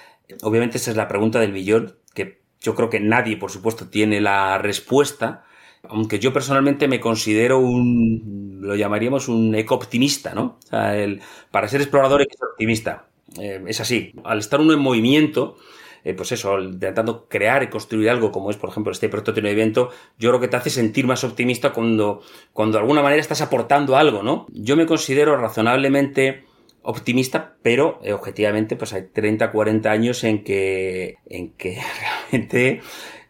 Obviamente 0.42 0.78
esa 0.78 0.92
es 0.92 0.96
la 0.96 1.08
pregunta 1.08 1.40
del 1.40 1.52
millón, 1.52 1.96
que 2.14 2.42
yo 2.60 2.74
creo 2.74 2.90
que 2.90 3.00
nadie, 3.00 3.36
por 3.36 3.50
supuesto, 3.50 3.88
tiene 3.88 4.20
la 4.20 4.58
respuesta, 4.58 5.44
aunque 5.88 6.18
yo 6.18 6.32
personalmente 6.32 6.88
me 6.88 7.00
considero 7.00 7.58
un, 7.58 8.58
lo 8.60 8.74
llamaríamos 8.76 9.28
un 9.28 9.54
eco-optimista, 9.54 10.34
¿no? 10.34 10.58
O 10.64 10.66
sea, 10.68 10.96
el, 10.96 11.20
para 11.50 11.68
ser 11.68 11.80
explorador 11.80 12.22
es 12.22 12.28
optimista. 12.42 13.06
Eh, 13.38 13.62
es 13.66 13.80
así. 13.80 14.12
Al 14.24 14.38
estar 14.38 14.60
uno 14.60 14.72
en 14.72 14.80
movimiento, 14.80 15.56
eh, 16.04 16.14
pues 16.14 16.32
eso, 16.32 16.58
intentando 16.58 17.26
crear 17.28 17.62
y 17.62 17.68
construir 17.68 18.10
algo 18.10 18.32
como 18.32 18.50
es, 18.50 18.56
por 18.56 18.70
ejemplo, 18.70 18.92
este 18.92 19.08
prototipo 19.08 19.46
de 19.46 19.52
evento, 19.52 19.90
yo 20.18 20.30
creo 20.30 20.40
que 20.40 20.48
te 20.48 20.56
hace 20.56 20.70
sentir 20.70 21.06
más 21.06 21.24
optimista 21.24 21.72
cuando, 21.72 22.22
cuando 22.52 22.78
de 22.78 22.82
alguna 22.82 23.02
manera 23.02 23.20
estás 23.20 23.40
aportando 23.40 23.96
algo, 23.96 24.22
¿no? 24.22 24.46
Yo 24.52 24.76
me 24.76 24.86
considero 24.86 25.36
razonablemente 25.36 26.44
optimista, 26.82 27.56
pero 27.62 28.00
eh, 28.02 28.12
objetivamente 28.12 28.76
pues 28.76 28.92
hay 28.92 29.08
30, 29.12 29.50
40 29.50 29.90
años 29.90 30.24
en 30.24 30.42
que, 30.42 31.16
en 31.26 31.50
que 31.52 31.78
realmente 32.30 32.80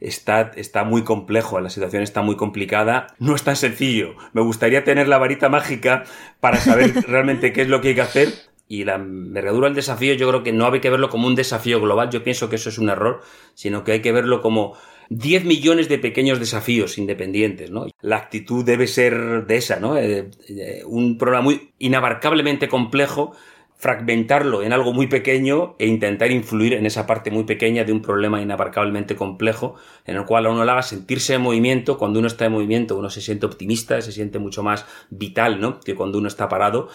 está, 0.00 0.52
está 0.56 0.84
muy 0.84 1.04
complejo, 1.04 1.60
la 1.60 1.70
situación 1.70 2.02
está 2.02 2.22
muy 2.22 2.36
complicada, 2.36 3.08
no 3.18 3.34
es 3.34 3.42
tan 3.42 3.56
sencillo. 3.56 4.14
Me 4.32 4.42
gustaría 4.42 4.84
tener 4.84 5.08
la 5.08 5.18
varita 5.18 5.48
mágica 5.48 6.04
para 6.40 6.58
saber 6.58 6.92
realmente 7.06 7.52
qué 7.52 7.62
es 7.62 7.68
lo 7.68 7.80
que 7.80 7.88
hay 7.88 7.94
que 7.94 8.00
hacer. 8.00 8.28
Y 8.66 8.84
la 8.84 8.94
envergadura 8.94 9.66
del 9.66 9.74
desafío 9.74 10.14
yo 10.14 10.28
creo 10.28 10.42
que 10.44 10.52
no 10.52 10.66
hay 10.66 10.80
que 10.80 10.90
verlo 10.90 11.10
como 11.10 11.26
un 11.26 11.34
desafío 11.34 11.80
global, 11.80 12.08
yo 12.10 12.22
pienso 12.22 12.48
que 12.48 12.56
eso 12.56 12.68
es 12.68 12.78
un 12.78 12.88
error, 12.88 13.20
sino 13.54 13.82
que 13.82 13.92
hay 13.92 14.00
que 14.00 14.12
verlo 14.12 14.40
como 14.40 14.76
10 15.08 15.44
millones 15.44 15.88
de 15.88 15.98
pequeños 15.98 16.38
desafíos 16.38 16.96
independientes, 16.96 17.72
¿no? 17.72 17.86
La 18.00 18.16
actitud 18.16 18.64
debe 18.64 18.86
ser 18.86 19.44
de 19.44 19.56
esa, 19.56 19.80
¿no? 19.80 19.96
Eh, 19.96 20.30
eh, 20.48 20.82
un 20.86 21.18
problema 21.18 21.42
muy 21.42 21.72
inabarcablemente 21.80 22.68
complejo 22.68 23.32
fragmentarlo 23.80 24.62
en 24.62 24.74
algo 24.74 24.92
muy 24.92 25.06
pequeño 25.06 25.74
e 25.78 25.86
intentar 25.86 26.30
influir 26.30 26.74
en 26.74 26.84
esa 26.84 27.06
parte 27.06 27.30
muy 27.30 27.44
pequeña 27.44 27.82
de 27.82 27.92
un 27.92 28.02
problema 28.02 28.42
inabarcablemente 28.42 29.16
complejo 29.16 29.74
en 30.04 30.16
el 30.16 30.26
cual 30.26 30.44
a 30.44 30.50
uno 30.50 30.66
le 30.66 30.70
haga 30.70 30.82
sentirse 30.82 31.32
en 31.32 31.40
movimiento. 31.40 31.96
Cuando 31.96 32.18
uno 32.18 32.28
está 32.28 32.44
en 32.44 32.52
movimiento 32.52 32.98
uno 32.98 33.08
se 33.08 33.22
siente 33.22 33.46
optimista, 33.46 33.98
se 34.02 34.12
siente 34.12 34.38
mucho 34.38 34.62
más 34.62 34.84
vital, 35.08 35.62
¿no? 35.62 35.80
Que 35.80 35.94
cuando 35.94 36.18
uno 36.18 36.28
está 36.28 36.46
parado. 36.46 36.88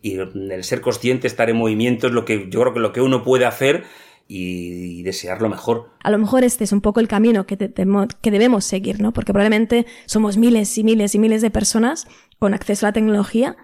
Y 0.00 0.18
el 0.18 0.62
ser 0.62 0.80
consciente, 0.80 1.26
estar 1.26 1.50
en 1.50 1.56
movimiento 1.56 2.06
es 2.06 2.12
lo 2.12 2.24
que 2.24 2.46
yo 2.48 2.60
creo 2.60 2.72
que 2.72 2.80
lo 2.80 2.92
que 2.92 3.00
uno 3.00 3.24
puede 3.24 3.44
hacer 3.44 3.82
y, 4.28 5.02
desear 5.02 5.42
lo 5.42 5.48
mejor. 5.48 5.90
A 6.04 6.10
lo 6.12 6.18
mejor 6.18 6.44
este 6.44 6.62
es 6.62 6.70
un 6.70 6.82
poco 6.82 7.00
el 7.00 7.08
camino 7.08 7.46
que, 7.46 7.56
que 7.56 8.30
debemos 8.30 8.64
seguir, 8.64 9.00
¿no? 9.00 9.12
Porque 9.12 9.32
probablemente 9.32 9.86
somos 10.06 10.36
miles 10.36 10.78
y 10.78 10.84
miles 10.84 11.16
y 11.16 11.18
miles 11.18 11.42
de 11.42 11.50
personas 11.50 12.06
con 12.38 12.54
acceso 12.54 12.86
a 12.86 12.90
la 12.90 12.92
tecnología 12.92 13.56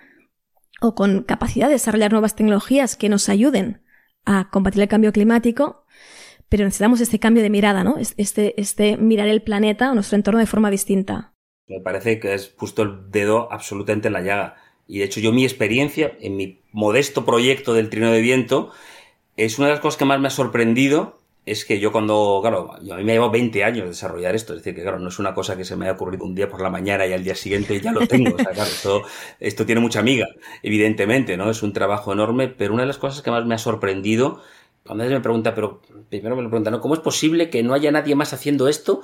o 0.84 0.94
con 0.94 1.22
capacidad 1.22 1.68
de 1.68 1.74
desarrollar 1.74 2.12
nuevas 2.12 2.36
tecnologías 2.36 2.94
que 2.94 3.08
nos 3.08 3.30
ayuden 3.30 3.80
a 4.26 4.50
combatir 4.50 4.82
el 4.82 4.88
cambio 4.88 5.12
climático, 5.12 5.86
pero 6.50 6.64
necesitamos 6.64 7.00
este 7.00 7.18
cambio 7.18 7.42
de 7.42 7.48
mirada, 7.48 7.84
¿no? 7.84 7.96
Este, 7.98 8.60
este 8.60 8.98
mirar 8.98 9.28
el 9.28 9.42
planeta 9.42 9.90
o 9.90 9.94
nuestro 9.94 10.16
entorno 10.16 10.40
de 10.40 10.46
forma 10.46 10.70
distinta. 10.70 11.32
Me 11.68 11.80
parece 11.80 12.20
que 12.20 12.34
es 12.34 12.48
puesto 12.48 12.82
el 12.82 13.10
dedo 13.10 13.50
absolutamente 13.50 14.08
en 14.08 14.12
la 14.12 14.20
llaga. 14.20 14.56
Y 14.86 14.98
de 14.98 15.06
hecho 15.06 15.20
yo 15.20 15.32
mi 15.32 15.44
experiencia 15.44 16.12
en 16.20 16.36
mi 16.36 16.60
modesto 16.70 17.24
proyecto 17.24 17.72
del 17.72 17.88
trino 17.88 18.10
de 18.10 18.20
viento 18.20 18.70
es 19.38 19.58
una 19.58 19.68
de 19.68 19.72
las 19.72 19.80
cosas 19.80 19.96
que 19.96 20.04
más 20.04 20.20
me 20.20 20.28
ha 20.28 20.30
sorprendido 20.30 21.18
es 21.46 21.64
que 21.64 21.78
yo 21.78 21.92
cuando, 21.92 22.38
claro, 22.40 22.72
a 22.74 22.96
mí 22.96 23.04
me 23.04 23.12
ha 23.12 23.14
llevado 23.14 23.30
20 23.30 23.64
años 23.64 23.86
desarrollar 23.86 24.34
esto, 24.34 24.54
es 24.54 24.60
decir, 24.60 24.74
que 24.74 24.82
claro, 24.82 24.98
no 24.98 25.08
es 25.08 25.18
una 25.18 25.34
cosa 25.34 25.56
que 25.56 25.64
se 25.64 25.76
me 25.76 25.84
haya 25.84 25.94
ocurrido 25.94 26.24
un 26.24 26.34
día 26.34 26.48
por 26.48 26.62
la 26.62 26.70
mañana 26.70 27.06
y 27.06 27.12
al 27.12 27.22
día 27.22 27.34
siguiente 27.34 27.80
ya 27.80 27.92
lo 27.92 28.06
tengo, 28.06 28.34
o 28.34 28.38
sea, 28.38 28.52
claro, 28.52 28.70
esto, 28.70 29.02
esto 29.40 29.66
tiene 29.66 29.80
mucha 29.80 30.00
amiga, 30.00 30.26
evidentemente, 30.62 31.36
¿no? 31.36 31.50
Es 31.50 31.62
un 31.62 31.72
trabajo 31.72 32.12
enorme, 32.12 32.48
pero 32.48 32.72
una 32.72 32.84
de 32.84 32.86
las 32.86 32.98
cosas 32.98 33.22
que 33.22 33.30
más 33.30 33.44
me 33.44 33.54
ha 33.54 33.58
sorprendido, 33.58 34.40
cuando 34.86 35.04
alguien 35.04 35.18
me 35.18 35.22
pregunta, 35.22 35.54
pero 35.54 35.80
primero 36.08 36.36
me 36.36 36.42
lo 36.42 36.48
preguntan, 36.48 36.72
¿no? 36.72 36.80
¿Cómo 36.80 36.94
es 36.94 37.00
posible 37.00 37.50
que 37.50 37.62
no 37.62 37.74
haya 37.74 37.90
nadie 37.90 38.14
más 38.14 38.32
haciendo 38.32 38.68
esto? 38.68 39.02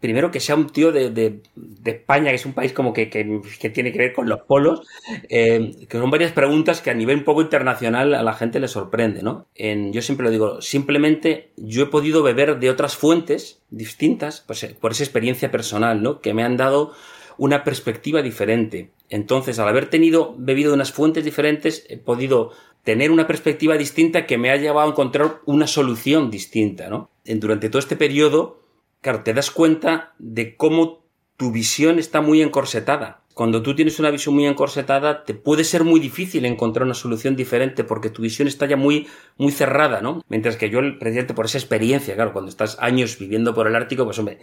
Primero 0.00 0.30
que 0.30 0.40
sea 0.40 0.56
un 0.56 0.68
tío 0.70 0.92
de, 0.92 1.10
de, 1.10 1.40
de 1.54 1.90
España, 1.90 2.30
que 2.30 2.36
es 2.36 2.46
un 2.46 2.54
país 2.54 2.72
como 2.72 2.92
que, 2.92 3.10
que, 3.10 3.40
que 3.60 3.70
tiene 3.70 3.92
que 3.92 3.98
ver 3.98 4.12
con 4.14 4.28
los 4.28 4.40
polos, 4.40 4.86
eh, 5.28 5.72
que 5.88 5.98
son 5.98 6.10
varias 6.10 6.32
preguntas 6.32 6.80
que 6.80 6.90
a 6.90 6.94
nivel 6.94 7.18
un 7.18 7.24
poco 7.24 7.42
internacional 7.42 8.14
a 8.14 8.22
la 8.22 8.32
gente 8.32 8.60
le 8.60 8.68
sorprende, 8.68 9.22
¿no? 9.22 9.46
En, 9.54 9.92
yo 9.92 10.02
siempre 10.02 10.24
lo 10.24 10.30
digo, 10.30 10.62
simplemente 10.62 11.50
yo 11.56 11.84
he 11.84 11.86
podido 11.86 12.22
beber 12.22 12.58
de 12.58 12.70
otras 12.70 12.96
fuentes 12.96 13.62
distintas, 13.70 14.42
pues 14.46 14.64
eh, 14.64 14.76
por 14.80 14.92
esa 14.92 15.04
experiencia 15.04 15.50
personal, 15.50 16.02
¿no? 16.02 16.20
Que 16.20 16.34
me 16.34 16.42
han 16.42 16.56
dado 16.56 16.94
una 17.36 17.62
perspectiva 17.62 18.22
diferente. 18.22 18.90
Entonces, 19.08 19.58
al 19.58 19.68
haber 19.68 19.90
tenido, 19.90 20.34
bebido 20.38 20.70
de 20.70 20.76
unas 20.76 20.92
fuentes 20.92 21.24
diferentes, 21.24 21.84
he 21.88 21.96
podido 21.96 22.52
tener 22.84 23.10
una 23.10 23.26
perspectiva 23.26 23.76
distinta 23.76 24.26
que 24.26 24.38
me 24.38 24.50
ha 24.50 24.56
llevado 24.56 24.88
a 24.88 24.90
encontrar 24.90 25.40
una 25.44 25.66
solución 25.66 26.30
distinta, 26.30 26.88
¿no? 26.88 27.10
Durante 27.24 27.68
todo 27.68 27.78
este 27.78 27.96
periodo, 27.96 28.59
claro, 29.00 29.22
te 29.22 29.34
das 29.34 29.50
cuenta 29.50 30.14
de 30.18 30.56
cómo 30.56 31.04
tu 31.36 31.50
visión 31.52 31.98
está 31.98 32.20
muy 32.20 32.42
encorsetada. 32.42 33.20
Cuando 33.32 33.62
tú 33.62 33.74
tienes 33.74 33.98
una 33.98 34.10
visión 34.10 34.34
muy 34.34 34.44
encorsetada, 34.44 35.24
te 35.24 35.32
puede 35.32 35.64
ser 35.64 35.84
muy 35.84 35.98
difícil 35.98 36.44
encontrar 36.44 36.84
una 36.84 36.92
solución 36.92 37.36
diferente 37.36 37.84
porque 37.84 38.10
tu 38.10 38.20
visión 38.20 38.48
está 38.48 38.66
ya 38.66 38.76
muy, 38.76 39.06
muy 39.38 39.50
cerrada, 39.50 40.02
¿no? 40.02 40.22
Mientras 40.28 40.56
que 40.56 40.68
yo, 40.68 40.80
presidente, 40.98 41.32
por 41.32 41.46
esa 41.46 41.56
experiencia, 41.56 42.14
claro, 42.14 42.34
cuando 42.34 42.50
estás 42.50 42.76
años 42.80 43.18
viviendo 43.18 43.54
por 43.54 43.66
el 43.66 43.76
Ártico, 43.76 44.04
pues 44.04 44.18
hombre, 44.18 44.40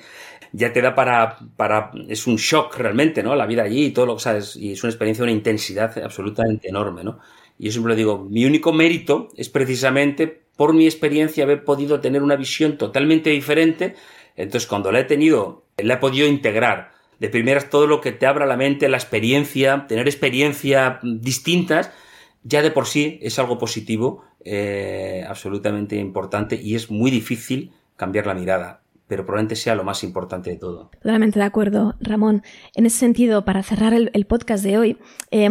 ya 0.53 0.73
te 0.73 0.81
da 0.81 0.95
para, 0.95 1.37
para, 1.57 1.91
es 2.07 2.25
un 2.25 2.37
shock 2.37 2.75
realmente, 2.77 3.21
¿no? 3.21 3.35
La 3.35 3.45
vida 3.45 3.63
allí 3.63 3.85
y 3.85 3.91
todo 3.91 4.07
lo 4.07 4.15
que 4.15 4.23
sabes, 4.23 4.55
y 4.55 4.71
es 4.71 4.83
una 4.83 4.89
experiencia 4.89 5.23
de 5.23 5.31
una 5.31 5.37
intensidad 5.37 5.95
absolutamente 6.03 6.69
enorme, 6.69 7.03
¿no? 7.03 7.19
Y 7.59 7.65
yo 7.65 7.71
siempre 7.73 7.95
digo, 7.95 8.25
mi 8.27 8.45
único 8.45 8.73
mérito 8.73 9.29
es 9.35 9.49
precisamente 9.49 10.47
por 10.55 10.73
mi 10.73 10.85
experiencia 10.85 11.43
haber 11.43 11.63
podido 11.63 11.99
tener 11.99 12.23
una 12.23 12.35
visión 12.35 12.77
totalmente 12.77 13.29
diferente. 13.29 13.95
Entonces, 14.37 14.67
cuando 14.67 14.91
la 14.91 15.01
he 15.01 15.03
tenido, 15.03 15.65
la 15.77 15.95
he 15.95 15.97
podido 15.97 16.27
integrar. 16.27 16.91
De 17.19 17.29
primeras, 17.29 17.69
todo 17.69 17.87
lo 17.87 17.99
que 17.99 18.11
te 18.11 18.27
abra 18.27 18.45
la 18.45 18.55
mente, 18.55 18.87
la 18.87 18.97
experiencia, 18.97 19.85
tener 19.87 20.07
experiencias 20.07 20.99
distintas, 21.03 21.91
ya 22.43 22.61
de 22.61 22.71
por 22.71 22.85
sí 22.85 23.19
es 23.21 23.39
algo 23.39 23.57
positivo, 23.57 24.23
eh, 24.45 25.25
absolutamente 25.27 25.97
importante 25.97 26.55
y 26.55 26.75
es 26.75 26.89
muy 26.89 27.11
difícil 27.11 27.73
cambiar 27.97 28.27
la 28.27 28.35
mirada 28.35 28.81
pero 29.07 29.25
probablemente 29.25 29.55
sea 29.55 29.73
lo 29.73 29.83
más 29.83 30.03
importante 30.03 30.49
de 30.49 30.57
todo. 30.57 30.89
Totalmente 31.01 31.39
de 31.39 31.45
acuerdo, 31.45 31.95
Ramón. 32.01 32.43
En 32.75 32.85
ese 32.85 32.97
sentido, 32.97 33.45
para 33.45 33.63
cerrar 33.63 33.93
el, 33.93 34.25
podcast 34.25 34.63
de 34.63 34.77
hoy, 34.77 34.97
eh, 35.31 35.49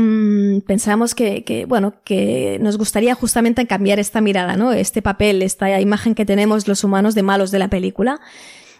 pensamos 0.67 1.15
que, 1.15 1.43
que, 1.43 1.65
bueno, 1.65 1.95
que 2.05 2.59
nos 2.61 2.77
gustaría 2.77 3.15
justamente 3.15 3.67
cambiar 3.67 3.99
esta 3.99 4.21
mirada, 4.21 4.57
¿no? 4.57 4.73
Este 4.73 5.01
papel, 5.01 5.43
esta 5.43 5.81
imagen 5.81 6.15
que 6.15 6.27
tenemos 6.27 6.69
los 6.69 6.85
humanos 6.85 7.15
de 7.15 7.23
malos 7.23 7.51
de 7.51 7.59
la 7.59 7.69
película. 7.69 8.21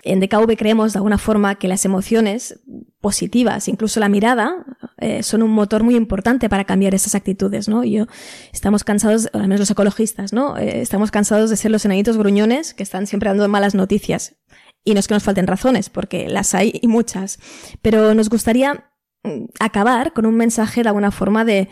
En 0.07 0.21
DKV 0.21 0.57
creemos 0.57 0.93
de 0.93 0.99
alguna 0.99 1.19
forma 1.19 1.57
que 1.57 1.69
las 1.69 1.85
emociones 1.85 2.61
positivas, 3.01 3.69
incluso 3.69 4.01
la 4.01 4.09
mirada, 4.09 4.65
eh, 4.99 5.23
son 5.23 5.43
un 5.43 5.51
motor 5.51 5.83
muy 5.83 5.97
importante 5.97 6.49
para 6.49 6.65
cambiar 6.65 6.95
esas 6.95 7.15
actitudes, 7.15 7.69
¿no? 7.69 7.85
yo 7.85 8.07
estamos 8.53 8.85
cansados, 8.85 9.29
al 9.33 9.43
menos 9.43 9.61
los 9.61 9.71
ecologistas, 9.71 10.33
¿no? 10.33 10.57
Eh, 10.57 10.81
estamos 10.81 11.11
cansados 11.11 11.51
de 11.51 11.57
ser 11.57 11.71
los 11.71 11.85
enanitos 11.85 12.17
gruñones 12.17 12.73
que 12.73 12.83
están 12.83 13.07
siempre 13.07 13.29
dando 13.29 13.49
malas 13.49 13.75
noticias. 13.75 14.37
Y 14.85 14.95
no 14.95 15.01
es 15.01 15.09
que 15.09 15.15
nos 15.15 15.25
falten 15.25 15.49
razones, 15.49 15.91
porque 15.91 16.29
las 16.29 16.55
hay 16.55 16.79
y 16.81 16.87
muchas. 16.87 17.41
Pero 17.83 18.15
nos 18.15 18.29
gustaría 18.29 18.89
mm, 19.25 19.47
acabar 19.59 20.13
con 20.13 20.25
un 20.25 20.37
mensaje 20.37 20.85
de 20.85 20.89
alguna 20.89 21.11
forma 21.11 21.45
de, 21.45 21.69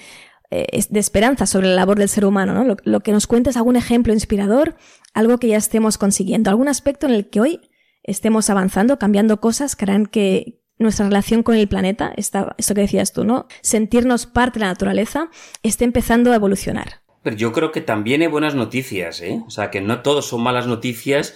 eh, 0.51 0.85
de 0.88 1.01
esperanza 1.01 1.47
sobre 1.47 1.68
la 1.68 1.75
labor 1.75 1.99
del 1.99 2.09
ser 2.09 2.25
humano, 2.25 2.55
¿no? 2.55 2.77
Lo, 2.85 3.01
que 3.01 3.12
nos 3.12 3.27
cuentes 3.27 3.57
algún 3.57 3.77
ejemplo 3.77 4.12
inspirador, 4.12 4.77
algo 5.12 5.38
que 5.38 5.49
ya 5.49 5.57
estemos 5.57 5.99
consiguiendo, 5.99 6.51
algún 6.51 6.68
aspecto 6.68 7.07
en 7.07 7.14
el 7.14 7.31
que 7.31 7.40
hoy 7.40 7.61
estemos 8.05 8.49
avanzando, 8.51 8.99
cambiando 8.99 9.40
cosas 9.40 9.77
que 9.77 9.85
harán 9.85 10.07
que 10.07 10.61
nuestra 10.79 11.07
relación 11.07 11.43
con 11.43 11.57
el 11.57 11.69
planeta, 11.69 12.12
esta, 12.17 12.55
esto 12.59 12.75
que 12.75 12.83
decías 12.83 13.12
tú, 13.12 13.25
¿no? 13.25 13.47
Sentirnos 13.61 14.27
parte 14.27 14.59
de 14.59 14.67
la 14.67 14.73
naturaleza, 14.73 15.29
esté 15.62 15.85
empezando 15.85 16.33
a 16.33 16.37
evolucionar. 16.37 17.01
Pero 17.23 17.37
yo 17.37 17.53
creo 17.53 17.73
que 17.73 17.81
también 17.81 18.23
hay 18.23 18.29
buenas 18.29 18.55
noticias, 18.55 19.21
¿eh? 19.23 19.43
O 19.47 19.51
sea, 19.51 19.71
que 19.71 19.81
no 19.81 20.03
todos 20.03 20.29
son 20.29 20.43
malas 20.43 20.67
noticias 20.67 21.35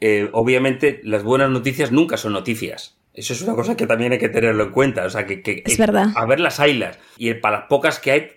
eh, 0.00 0.30
obviamente 0.32 1.00
las 1.04 1.22
buenas 1.22 1.50
noticias 1.50 1.92
nunca 1.92 2.16
son 2.16 2.32
noticias. 2.32 2.96
Eso 3.12 3.32
es 3.32 3.42
una 3.42 3.54
cosa 3.54 3.76
que 3.76 3.86
también 3.86 4.12
hay 4.12 4.18
que 4.18 4.28
tenerlo 4.28 4.64
en 4.64 4.70
cuenta. 4.70 5.04
O 5.04 5.10
sea, 5.10 5.26
que, 5.26 5.62
es 5.64 5.78
verdad. 5.78 6.08
a 6.14 6.24
ver 6.26 6.40
las 6.40 6.58
haylas. 6.60 6.98
Y 7.18 7.34
para 7.34 7.58
las 7.58 7.66
pocas 7.68 7.98
que 7.98 8.10
hay, 8.12 8.28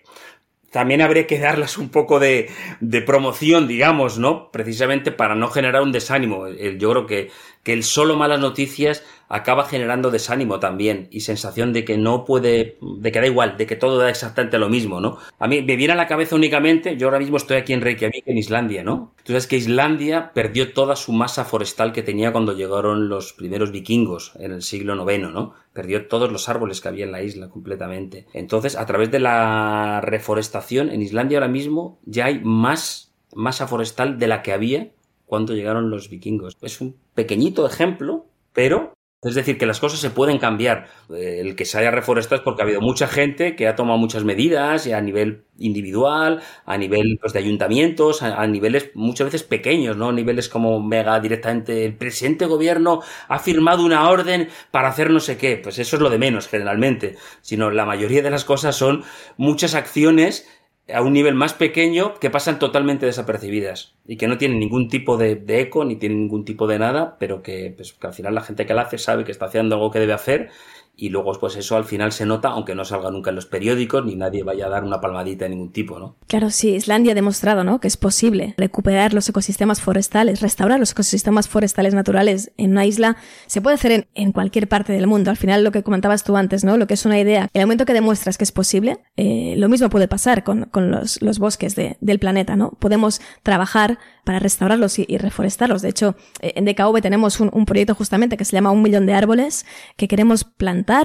también 0.72 1.02
habría 1.02 1.28
que 1.28 1.40
darlas 1.40 1.78
un 1.78 1.90
poco 1.90 2.20
de, 2.20 2.50
de, 2.82 3.02
promoción, 3.02 3.68
digamos, 3.68 4.18
¿no? 4.18 4.52
Precisamente 4.52 5.12
para 5.12 5.36
no 5.36 5.48
generar 5.48 5.84
un 5.84 5.92
desánimo. 5.92 6.50
Yo 6.50 6.90
creo 6.92 7.06
que, 7.06 7.30
que 7.64 7.74
el 7.74 7.84
solo 7.84 8.16
malas 8.16 8.40
noticias 8.40 9.04
acaba 9.30 9.66
generando 9.66 10.12
desánimo 10.12 10.60
también 10.60 11.08
y 11.10 11.22
sensación 11.22 11.74
de 11.74 11.86
que 11.86 11.98
no 11.98 12.24
puede, 12.24 12.78
de 12.82 13.12
que 13.12 13.20
da 13.20 13.26
igual, 13.26 13.58
de 13.58 13.66
que 13.66 13.76
todo 13.76 13.98
da 13.98 14.10
exactamente 14.10 14.60
lo 14.60 14.70
mismo, 14.70 15.02
¿no? 15.02 15.18
A 15.40 15.48
mí 15.48 15.64
me 15.64 15.76
viene 15.76 15.94
a 15.94 15.96
la 15.96 16.08
cabeza 16.08 16.36
únicamente, 16.36 16.98
yo 16.98 17.08
ahora 17.08 17.20
mismo 17.20 17.38
estoy 17.38 17.58
aquí 17.58 17.74
en 17.74 17.82
Reykjavik, 17.82 18.28
en 18.28 18.38
Islandia, 18.38 18.84
¿no? 18.84 19.14
Tú 19.24 19.32
sabes 19.32 19.48
que 19.48 19.58
Islandia 19.58 20.32
perdió 20.34 20.74
toda 20.74 20.96
su 20.96 21.14
masa 21.14 21.46
forestal 21.46 21.94
que 21.94 22.04
tenía 22.04 22.32
cuando 22.32 22.54
llegaron 22.54 23.10
los 23.10 23.34
primeros 23.34 23.72
vikingos 23.72 24.34
en 24.40 24.52
el 24.52 24.62
siglo 24.62 24.94
IX, 25.10 25.32
¿no? 25.32 25.56
Perdió 25.74 26.08
todos 26.08 26.32
los 26.32 26.50
árboles 26.50 26.82
que 26.82 26.90
había 26.90 27.06
en 27.06 27.12
la 27.12 27.24
isla 27.24 27.50
completamente. 27.50 28.28
Entonces, 28.34 28.76
a 28.76 28.86
través 28.86 29.10
de 29.10 29.20
la 29.20 30.02
reforestación, 30.02 30.92
en 30.92 31.02
Islandia 31.02 31.40
ahora 31.40 31.48
mismo 31.48 31.98
ya 32.06 32.26
hay 32.26 32.40
más 32.44 33.14
masa 33.34 33.68
forestal 33.68 34.20
de 34.20 34.28
la 34.28 34.44
que 34.44 34.54
había 34.54 34.92
cuando 35.34 35.56
llegaron 35.56 35.90
los 35.90 36.10
vikingos. 36.10 36.56
Es 36.62 36.80
un 36.80 36.96
pequeñito 37.16 37.66
ejemplo, 37.66 38.28
pero 38.54 38.94
es 39.24 39.34
decir, 39.34 39.58
que 39.58 39.66
las 39.66 39.80
cosas 39.80 40.00
se 40.00 40.12
pueden 40.12 40.38
cambiar. 40.38 40.90
Eh, 41.10 41.40
el 41.40 41.56
que 41.56 41.66
se 41.66 41.80
haya 41.80 41.90
reforestado 41.90 42.36
es 42.36 42.44
porque 42.44 42.62
ha 42.62 42.66
habido 42.66 42.82
mucha 42.82 43.08
gente 43.08 43.56
que 43.56 43.68
ha 43.68 43.76
tomado 43.76 43.98
muchas 43.98 44.24
medidas 44.26 44.86
a 44.86 45.02
nivel 45.02 45.46
individual, 45.58 46.44
a 46.68 46.78
nivel 46.78 47.18
pues, 47.20 47.34
de 47.34 47.40
ayuntamientos, 47.40 48.22
a, 48.22 48.46
niveles 48.46 48.92
muchas 48.94 49.26
veces 49.26 49.42
pequeños, 49.42 49.98
¿no? 49.98 50.12
Niveles 50.12 50.50
como 50.50 50.80
mega 50.80 51.20
directamente 51.20 51.84
el 51.84 51.96
presente 51.96 52.46
gobierno 52.46 53.02
ha 53.28 53.40
firmado 53.40 53.84
una 53.84 54.08
orden 54.08 54.50
para 54.70 54.90
hacer 54.90 55.10
no 55.10 55.20
sé 55.20 55.36
qué. 55.38 55.58
Pues 55.58 55.80
eso 55.80 55.96
es 55.96 56.02
lo 56.04 56.12
de 56.12 56.20
menos 56.20 56.48
generalmente. 56.48 57.16
Sino 57.42 57.72
la 57.72 57.86
mayoría 57.86 58.22
de 58.22 58.30
las 58.30 58.46
cosas 58.46 58.76
son 58.76 59.04
muchas 59.38 59.74
acciones 59.74 60.48
a 60.92 61.02
un 61.02 61.14
nivel 61.14 61.36
más 61.36 61.54
pequeño 61.54 62.16
que 62.16 62.30
pasan 62.30 62.60
totalmente 62.60 63.06
desapercibidas 63.06 63.94
y 64.06 64.18
que 64.18 64.28
no 64.28 64.38
tienen 64.38 64.60
ningún 64.60 64.90
tipo 64.90 65.18
de, 65.18 65.42
eco 65.48 65.86
ni 65.86 65.96
tienen 65.96 66.20
ningún 66.20 66.44
tipo 66.44 66.68
de 66.68 66.80
nada, 66.80 67.18
pero 67.20 67.42
que, 67.42 67.74
pues, 67.76 67.94
que 67.94 68.08
al 68.08 68.14
final 68.14 68.36
la 68.36 68.42
gente 68.42 68.66
que 68.66 68.74
la 68.74 68.82
hace 68.82 68.98
sabe 68.98 69.24
que 69.24 69.32
está 69.32 69.46
haciendo 69.46 69.76
algo 69.76 69.92
que 69.92 70.00
debe 70.00 70.14
hacer 70.14 70.50
y 70.96 71.10
luego 71.10 71.34
pues 71.40 71.56
eso 71.56 71.76
al 71.76 71.86
final 71.86 72.12
se 72.12 72.26
nota, 72.26 72.50
aunque 72.50 72.76
no 72.76 72.86
salga 72.86 73.10
nunca 73.10 73.32
en 73.32 73.36
los 73.36 73.48
periódicos 73.48 74.06
ni 74.06 74.16
nadie 74.16 74.44
vaya 74.44 74.68
a 74.68 74.70
dar 74.70 74.84
una 74.84 75.02
palmadita 75.02 75.46
de 75.46 75.50
ningún 75.50 75.72
tipo, 75.72 75.98
¿no? 75.98 76.16
Claro, 76.28 76.52
sí, 76.52 76.76
Islandia 76.76 77.14
ha 77.14 77.16
demostrado, 77.16 77.64
¿no? 77.64 77.80
Que 77.80 77.88
es 77.88 77.98
posible 77.98 78.54
recuperar 78.58 79.14
los 79.14 79.28
ecosistemas 79.28 79.82
forestales, 79.82 80.42
restaurar 80.42 80.80
los 80.80 80.92
ecosistemas 80.92 81.48
forestales 81.48 81.96
naturales 81.96 82.52
en 82.58 82.72
una 82.72 82.86
isla, 82.86 83.18
se 83.48 83.62
puede 83.62 83.76
hacer 83.76 84.08
en, 84.14 84.32
cualquier 84.32 84.68
parte 84.68 84.94
del 84.94 85.08
mundo. 85.08 85.32
Al 85.32 85.38
final 85.38 85.64
lo 85.64 85.72
que 85.72 85.84
comentabas 85.84 86.24
tú 86.24 86.38
antes, 86.38 86.64
¿no? 86.64 86.78
Lo 86.78 86.86
que 86.86 86.94
es 86.94 87.06
una 87.06 87.20
idea, 87.20 87.50
el 87.54 87.64
momento 87.64 87.86
que 87.86 87.94
demuestras 87.94 88.38
que 88.38 88.44
es 88.44 88.52
posible, 88.52 89.00
eh, 89.18 89.56
lo 89.58 89.70
mismo 89.70 89.90
puede 89.90 90.08
pasar 90.08 90.44
con, 90.44 90.70
los, 90.74 91.40
bosques 91.40 91.76
del 91.76 92.20
planeta, 92.20 92.56
¿no? 92.56 92.72
Podemos 92.80 93.20
trabajar 93.42 93.98
para 94.24 94.40
restaurarlos 94.40 95.00
y, 95.00 95.18
reforestarlos. 95.18 95.82
De 95.82 95.90
hecho, 95.90 96.16
eh, 96.40 96.54
en 96.56 96.66
DKV 96.66 97.02
tenemos 97.02 97.40
un, 97.40 97.50
un 97.52 97.66
proyecto 97.66 97.96
justamente 97.96 98.38
que 98.38 98.46
se 98.46 98.54
llama 98.54 98.72
Un 98.72 98.82
Millón 98.82 99.06
de 99.06 99.14
Árboles, 99.14 99.66
que 99.98 100.08
queremos 100.08 100.44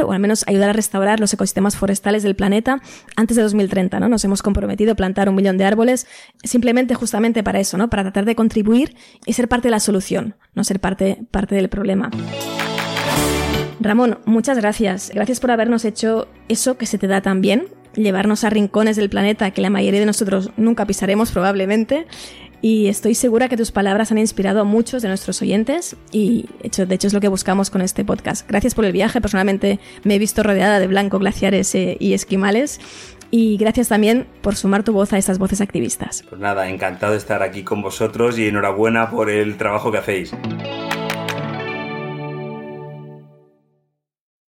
o 0.05 0.13
al 0.13 0.19
menos 0.19 0.45
ayudar 0.47 0.71
a 0.71 0.73
restaurar 0.73 1.21
los 1.21 1.33
ecosistemas 1.33 1.77
forestales 1.77 2.23
del 2.23 2.37
planeta 2.37 2.81
antes 3.17 3.37
de 3.37 3.43
2030, 3.43 4.01
¿no? 4.01 4.09
Nos 4.09 4.25
hemos 4.25 4.43
comprometido 4.43 4.93
a 4.93 4.95
plantar 4.95 5.29
un 5.29 5.35
millón 5.35 5.59
de 5.59 5.65
árboles 5.65 6.07
simplemente 6.43 6.95
justamente 6.95 7.43
para 7.43 7.61
eso, 7.61 7.79
¿no? 7.79 7.89
Para 7.91 8.03
tratar 8.03 8.25
de 8.25 8.35
contribuir 8.35 8.97
y 9.27 9.33
ser 9.33 9.49
parte 9.49 9.69
de 9.69 9.73
la 9.73 9.81
solución, 9.81 10.35
no 10.55 10.65
ser 10.65 10.81
parte, 10.81 11.23
parte 11.31 11.55
del 11.55 11.69
problema. 11.69 12.11
Ramón, 13.81 14.19
muchas 14.25 14.59
gracias. 14.59 15.11
Gracias 15.15 15.41
por 15.41 15.51
habernos 15.51 15.85
hecho 15.85 16.29
eso 16.49 16.77
que 16.77 16.87
se 16.87 16.99
te 16.99 17.07
da 17.07 17.21
tan 17.21 17.41
bien, 17.41 17.67
llevarnos 17.95 18.45
a 18.45 18.51
rincones 18.51 18.97
del 18.97 19.09
planeta 19.09 19.51
que 19.51 19.63
la 19.63 19.71
mayoría 19.71 20.01
de 20.01 20.07
nosotros 20.07 20.51
nunca 20.57 20.87
pisaremos 20.87 21.31
probablemente 21.31 22.07
y 22.61 22.89
estoy 22.89 23.15
segura 23.15 23.49
que 23.49 23.57
tus 23.57 23.71
palabras 23.71 24.11
han 24.11 24.19
inspirado 24.19 24.61
a 24.61 24.65
muchos 24.65 25.03
de 25.03 25.09
nuestros 25.09 25.41
oyentes 25.43 25.97
y 26.13 26.47
hecho, 26.63 26.87
de 26.87 26.95
hecho 26.95 27.07
es 27.07 27.15
lo 27.15 27.21
que 27.21 27.29
buscamos 27.29 27.71
con 27.71 27.83
este 27.83 28.05
podcast. 28.05 28.49
Gracias 28.49 28.75
por 28.75 28.85
el 28.85 28.93
viaje, 28.93 29.21
personalmente 29.21 29.79
me 30.05 30.17
he 30.17 30.19
visto 30.19 30.43
rodeada 30.43 30.79
de 30.79 30.87
blanco, 30.87 31.19
glaciares 31.19 31.75
eh, 31.75 31.97
y 32.01 32.15
esquimales 32.15 32.81
y 33.31 33.57
gracias 33.59 33.89
también 33.89 34.27
por 34.43 34.57
sumar 34.57 34.83
tu 34.83 34.93
voz 34.93 35.13
a 35.13 35.19
estas 35.19 35.39
voces 35.39 35.61
activistas. 35.61 36.25
Pues 36.29 36.41
nada, 36.41 36.69
encantado 36.69 37.13
de 37.13 37.19
estar 37.19 37.43
aquí 37.43 37.63
con 37.63 37.83
vosotros 37.83 38.39
y 38.39 38.49
enhorabuena 38.49 39.11
por 39.11 39.31
el 39.31 39.57
trabajo 39.57 39.93
que 39.93 39.99
hacéis. 39.99 40.33